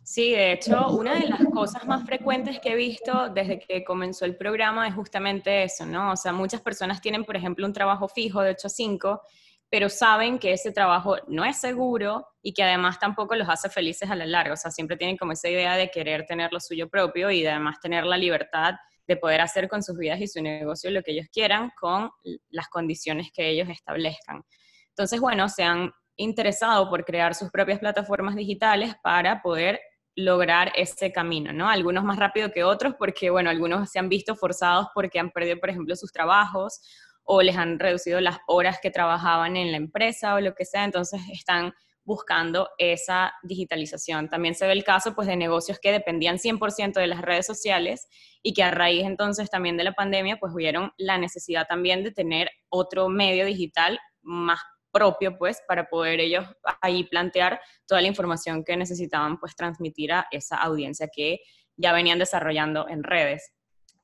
[0.03, 4.25] Sí, de hecho, una de las cosas más frecuentes que he visto desde que comenzó
[4.25, 6.13] el programa es justamente eso, ¿no?
[6.13, 9.23] O sea, muchas personas tienen, por ejemplo, un trabajo fijo de 8 a 5
[9.69, 14.11] pero saben que ese trabajo no es seguro y que además tampoco los hace felices
[14.11, 14.53] a la larga.
[14.55, 17.51] O sea, siempre tienen como esa idea de querer tener lo suyo propio y de
[17.51, 18.75] además tener la libertad
[19.09, 22.11] de poder hacer con sus vidas y su negocio lo que ellos quieran con
[22.51, 24.43] las condiciones que ellos establezcan.
[24.91, 29.81] Entonces, bueno, se han interesado por crear sus propias plataformas digitales para poder
[30.17, 31.69] lograr ese camino, ¿no?
[31.69, 35.59] Algunos más rápido que otros porque, bueno, algunos se han visto forzados porque han perdido,
[35.59, 36.81] por ejemplo, sus trabajos
[37.27, 40.85] o les han reducido las horas que trabajaban en la empresa o lo que sea,
[40.85, 41.74] entonces están
[42.05, 44.31] buscando esa digitalización.
[44.31, 48.07] También se ve el caso pues, de negocios que dependían 100% de las redes sociales
[48.43, 52.12] y que a raíz entonces también de la pandemia pues vieron la necesidad también de
[52.12, 54.61] tener otro medio digital más
[54.93, 56.47] propio pues para poder ellos
[56.81, 61.41] ahí plantear toda la información que necesitaban pues transmitir a esa audiencia que
[61.77, 63.56] ya venían desarrollando en redes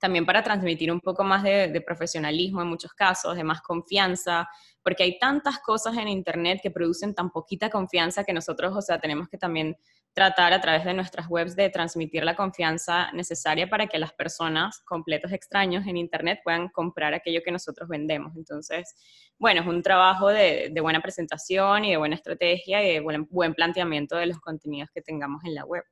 [0.02, 4.48] también para transmitir un poco más de, profesionalismo en muchos casos, de más confianza,
[4.82, 8.98] porque hay tantas cosas en Internet que producen tan poquita confianza que nosotros, o sea,
[8.98, 9.76] tenemos que también
[10.12, 14.80] tratar a través de nuestras webs de transmitir la confianza necesaria para que las personas,
[14.80, 18.34] completos extraños en Internet, puedan comprar aquello que nosotros vendemos.
[18.34, 18.96] Entonces,
[19.38, 23.28] bueno, es un trabajo de, de buena presentación y de buena estrategia y de buen,
[23.30, 25.84] buen planteamiento de los contenidos que tengamos en la web.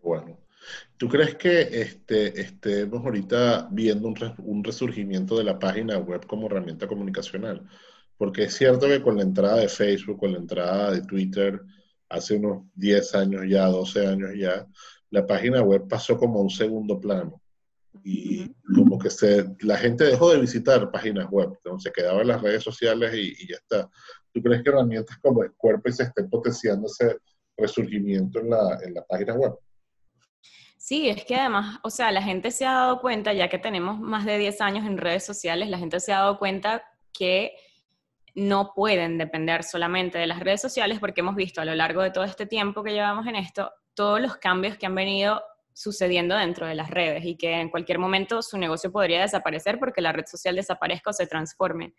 [0.00, 0.43] Bueno,
[0.96, 6.86] ¿Tú crees que este, estemos ahorita viendo un, resurgimiento de la página web como herramienta
[6.86, 7.66] comunicacional?
[8.16, 11.60] Porque es cierto que con la entrada de Facebook, con la entrada de Twitter,
[12.08, 14.66] hace unos 10 años ya, 12 años ya,
[15.10, 17.40] la página web pasó como a un segundo plano.
[18.02, 22.42] Y como que se, la gente dejó de visitar páginas web, se quedaba en las
[22.42, 23.90] redes sociales y, ya está.
[24.32, 27.18] ¿Tú crees que herramientas como y se estén potenciando ese
[27.56, 29.54] resurgimiento en la, en la página web?
[30.86, 33.98] Sí, es que además, o sea, la gente se ha dado cuenta, ya que tenemos
[33.98, 37.56] más de 10 años en redes sociales, la gente se ha dado cuenta que
[38.34, 42.10] no pueden depender solamente de las redes sociales porque hemos visto a lo largo de
[42.10, 46.66] todo este tiempo que llevamos en esto todos los cambios que han venido sucediendo dentro
[46.66, 50.26] de las redes y que en cualquier momento su negocio podría desaparecer porque la red
[50.26, 51.94] social desaparezca o se transforme.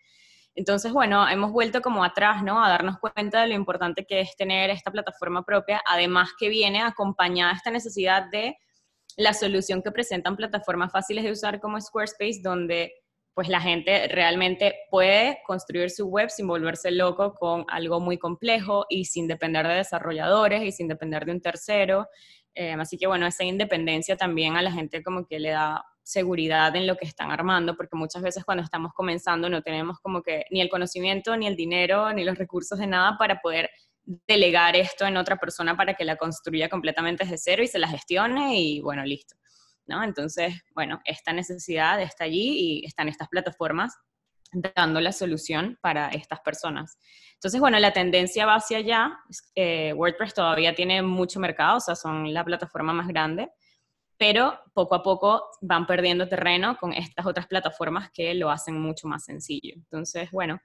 [0.54, 2.64] Entonces, bueno, hemos vuelto como atrás, ¿no?
[2.64, 6.82] A darnos cuenta de lo importante que es tener esta plataforma propia, además que viene
[6.82, 8.56] acompañada esta necesidad de
[9.16, 12.92] la solución que presentan plataformas fáciles de usar como Squarespace, donde
[13.34, 18.86] pues la gente realmente puede construir su web sin volverse loco con algo muy complejo
[18.88, 22.08] y sin depender de desarrolladores y sin depender de un tercero.
[22.54, 26.74] Eh, así que bueno, esa independencia también a la gente como que le da seguridad
[26.76, 30.44] en lo que están armando, porque muchas veces cuando estamos comenzando no tenemos como que
[30.50, 33.68] ni el conocimiento, ni el dinero, ni los recursos de nada para poder
[34.06, 37.88] delegar esto en otra persona para que la construya completamente desde cero y se la
[37.88, 39.36] gestione y bueno, listo.
[39.86, 40.02] ¿no?
[40.02, 43.96] Entonces, bueno, esta necesidad está allí y están estas plataformas
[44.52, 46.98] dando la solución para estas personas.
[47.34, 49.18] Entonces, bueno, la tendencia va hacia allá.
[49.54, 53.50] Eh, WordPress todavía tiene mucho mercado, o sea, son la plataforma más grande,
[54.16, 59.08] pero poco a poco van perdiendo terreno con estas otras plataformas que lo hacen mucho
[59.08, 59.74] más sencillo.
[59.74, 60.60] Entonces, bueno,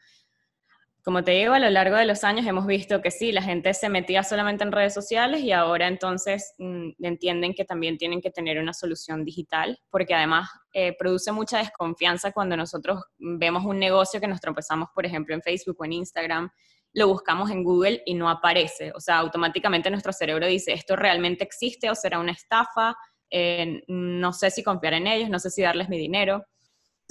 [1.04, 3.74] como te digo, a lo largo de los años hemos visto que sí, la gente
[3.74, 8.30] se metía solamente en redes sociales y ahora entonces mm, entienden que también tienen que
[8.30, 14.20] tener una solución digital, porque además eh, produce mucha desconfianza cuando nosotros vemos un negocio
[14.20, 16.52] que nos tropezamos, por ejemplo, en Facebook o en Instagram,
[16.94, 18.92] lo buscamos en Google y no aparece.
[18.96, 22.96] O sea, automáticamente nuestro cerebro dice, ¿esto realmente existe o será una estafa?
[23.30, 26.46] Eh, no sé si confiar en ellos, no sé si darles mi dinero.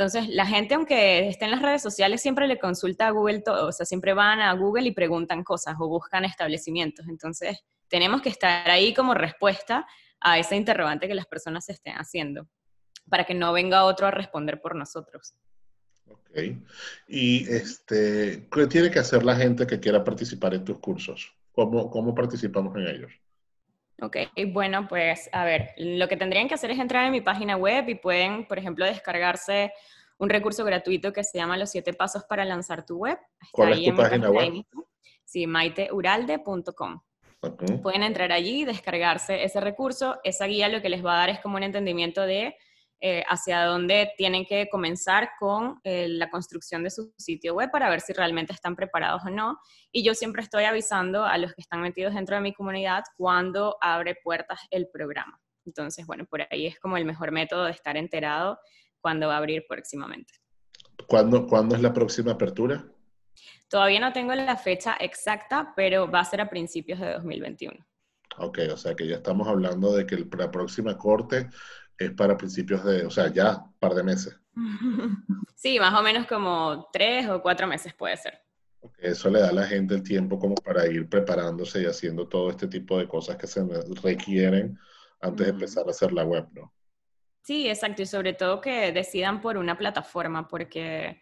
[0.00, 3.68] Entonces, la gente, aunque esté en las redes sociales, siempre le consulta a Google todo,
[3.68, 7.06] o sea, siempre van a Google y preguntan cosas o buscan establecimientos.
[7.06, 9.86] Entonces, tenemos que estar ahí como respuesta
[10.18, 12.48] a esa interrogante que las personas estén haciendo,
[13.10, 15.34] para que no venga otro a responder por nosotros.
[16.06, 16.30] Ok.
[17.06, 21.30] ¿Y este, qué tiene que hacer la gente que quiera participar en tus cursos?
[21.52, 23.12] ¿Cómo, cómo participamos en ellos?
[24.02, 24.16] Ok,
[24.48, 27.88] bueno, pues a ver, lo que tendrían que hacer es entrar en mi página web
[27.88, 29.72] y pueden, por ejemplo, descargarse
[30.18, 33.18] un recurso gratuito que se llama Los siete pasos para lanzar tu web.
[33.52, 34.64] ¿Cuál es tu página web?
[35.24, 37.00] Sí, maiteuralde.com.
[37.82, 40.18] Pueden entrar allí, descargarse ese recurso.
[40.24, 42.54] Esa guía lo que les va a dar es como un entendimiento de
[43.02, 47.88] eh, hacia dónde tienen que comenzar con eh, la construcción de su sitio web para
[47.88, 49.58] ver si realmente están preparados o no.
[49.90, 53.78] Y yo siempre estoy avisando a los que están metidos dentro de mi comunidad cuando
[53.80, 55.40] abre puertas el programa.
[55.64, 58.58] Entonces, bueno, por ahí es como el mejor método de estar enterado
[59.00, 60.34] cuando va a abrir próximamente.
[61.06, 62.84] ¿Cuándo, ¿cuándo es la próxima apertura?
[63.68, 67.78] Todavía no tengo la fecha exacta, pero va a ser a principios de 2021.
[68.38, 71.48] Ok, o sea que ya estamos hablando de que la próxima corte
[72.00, 74.38] es para principios de, o sea, ya un par de meses.
[75.54, 78.40] Sí, más o menos como tres o cuatro meses puede ser.
[78.96, 82.48] Eso le da a la gente el tiempo como para ir preparándose y haciendo todo
[82.48, 83.62] este tipo de cosas que se
[84.02, 84.78] requieren
[85.20, 86.72] antes de empezar a hacer la web, ¿no?
[87.42, 91.20] Sí, exacto, y sobre todo que decidan por una plataforma, porque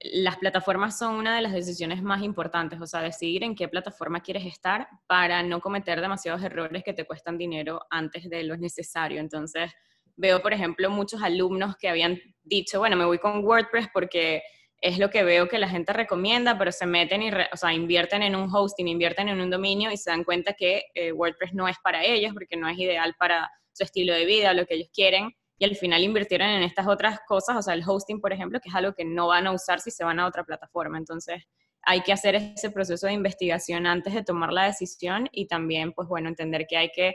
[0.00, 4.20] las plataformas son una de las decisiones más importantes, o sea, decidir en qué plataforma
[4.20, 9.20] quieres estar para no cometer demasiados errores que te cuestan dinero antes de lo necesario.
[9.20, 9.70] Entonces,
[10.16, 14.42] veo, por ejemplo, muchos alumnos que habían dicho, bueno, me voy con WordPress porque
[14.80, 18.22] es lo que veo que la gente recomienda, pero se meten y, o sea, invierten
[18.22, 21.66] en un hosting, invierten en un dominio y se dan cuenta que eh, WordPress no
[21.68, 24.90] es para ellos porque no es ideal para su estilo de vida, lo que ellos
[24.92, 25.32] quieren.
[25.58, 28.68] Y al final invirtieron en estas otras cosas, o sea, el hosting, por ejemplo, que
[28.68, 30.98] es algo que no van a usar si se van a otra plataforma.
[30.98, 31.42] Entonces,
[31.82, 36.08] hay que hacer ese proceso de investigación antes de tomar la decisión y también, pues
[36.08, 37.14] bueno, entender que hay que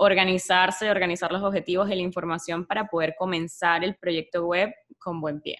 [0.00, 5.42] organizarse, organizar los objetivos y la información para poder comenzar el proyecto web con buen
[5.42, 5.58] pie.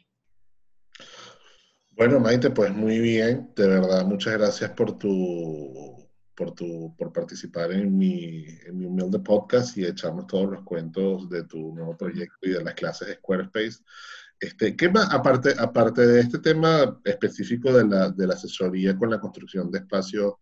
[1.91, 3.53] Bueno, Maite, pues muy bien.
[3.55, 9.19] De verdad, muchas gracias por tu, por tu, por participar en mi, en mi humilde
[9.19, 13.15] podcast y echarnos todos los cuentos de tu nuevo proyecto y de las clases de
[13.17, 13.85] Squarespace.
[14.41, 19.11] Este, ¿qué más, aparte, aparte de este tema específico de la, de la asesoría con
[19.11, 20.33] la construcción de espacios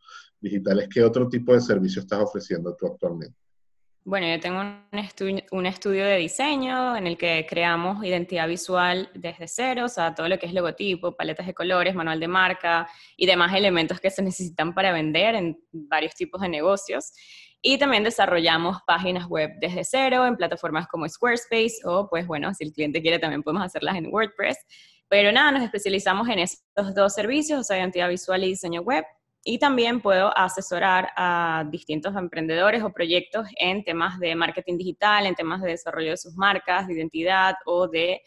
[0.41, 3.48] digitales, qué otro tipo de servicio estás ofreciendo tú actualmente?
[4.09, 9.47] Bueno, yo tengo un, un, estudio de diseño en el que creamos identidad visual desde
[9.47, 12.89] cero, o sea, todo lo que es logotipo, paletas de colores, manual de marca
[13.19, 17.13] y demás elementos que se necesitan para vender en varios tipos de negocios.
[17.61, 22.65] Y también desarrollamos páginas web desde cero en plataformas como Squarespace o, pues bueno, si
[22.65, 24.57] el cliente quiere también podemos hacerlas en WordPress.
[25.09, 29.05] Pero nada, nos especializamos en estos dos servicios, o sea, identidad visual y diseño web.
[29.51, 35.35] Y también puedo asesorar a distintos emprendedores o proyectos en temas de marketing digital, en
[35.35, 38.21] temas de desarrollo de sus marcas, de identidad o de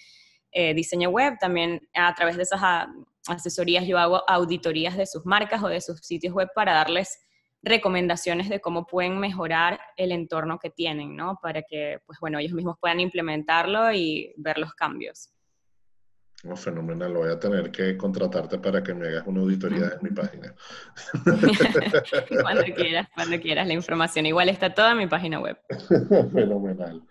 [0.51, 1.37] eh, diseño web.
[1.39, 2.87] También a través de esas ah,
[3.27, 7.19] asesorías yo hago auditorías de sus marcas o de sus sitios web para darles
[7.61, 11.37] recomendaciones de cómo pueden mejorar el entorno que tienen, ¿no?
[11.39, 15.29] Para que, pues bueno, ellos mismos puedan implementarlo y ver los cambios.
[16.43, 20.09] Oh, fenomenal, voy a tener que contratarte para que me hagas una auditoría en mi
[20.09, 20.55] página.
[22.41, 25.57] cuando quieras, cuando quieras, la información igual está toda en mi página web.
[26.33, 27.03] fenomenal.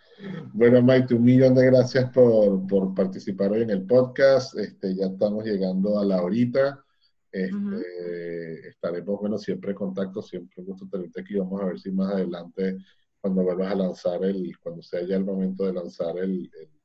[0.52, 4.58] Bueno, Maite, un millón de gracias por, por, participar hoy en el podcast.
[4.58, 6.84] Este, ya estamos llegando a la horita.
[7.30, 11.36] Este, Estaremos, bueno, siempre en contacto, siempre un gusto tenerte aquí.
[11.36, 12.78] Vamos a ver si más adelante,
[13.20, 16.79] cuando vuelvas a lanzar el, cuando sea ya el momento de lanzar el el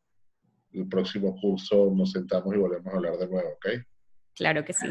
[0.84, 3.68] próximo curso nos sentamos y volvemos a hablar de nuevo, ¿ok?
[4.36, 4.88] Claro que sí.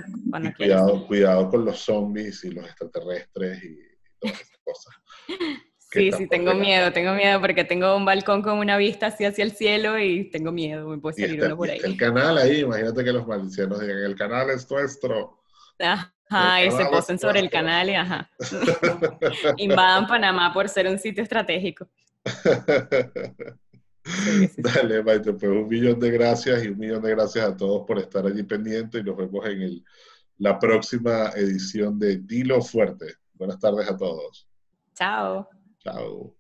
[0.57, 3.79] cuidado, cuidado con los zombies y los extraterrestres y,
[4.19, 4.95] todas esas cosas.
[5.95, 9.45] Sí, sí, tengo miedo, tengo miedo porque tengo un balcón con una vista así hacia
[9.45, 11.79] el cielo y tengo miedo, me puede salir uno por ahí.
[11.85, 15.39] el canal ahí, imagínate que los malicianos digan, el canal es nuestro.
[15.79, 18.29] Ajá, y se posen sobre el canal y ajá.
[19.57, 21.89] Invadan Panamá por ser un sitio estratégico.
[24.59, 27.99] Dale, Maite, pues un millón de gracias y un millón de gracias a todos por
[27.99, 29.85] estar allí pendiente y nos vemos en el,
[30.39, 33.15] la próxima edición de Dilo Fuerte.
[33.35, 34.47] Buenas tardes a todos.
[34.95, 35.49] Chao.
[35.79, 36.34] Chao.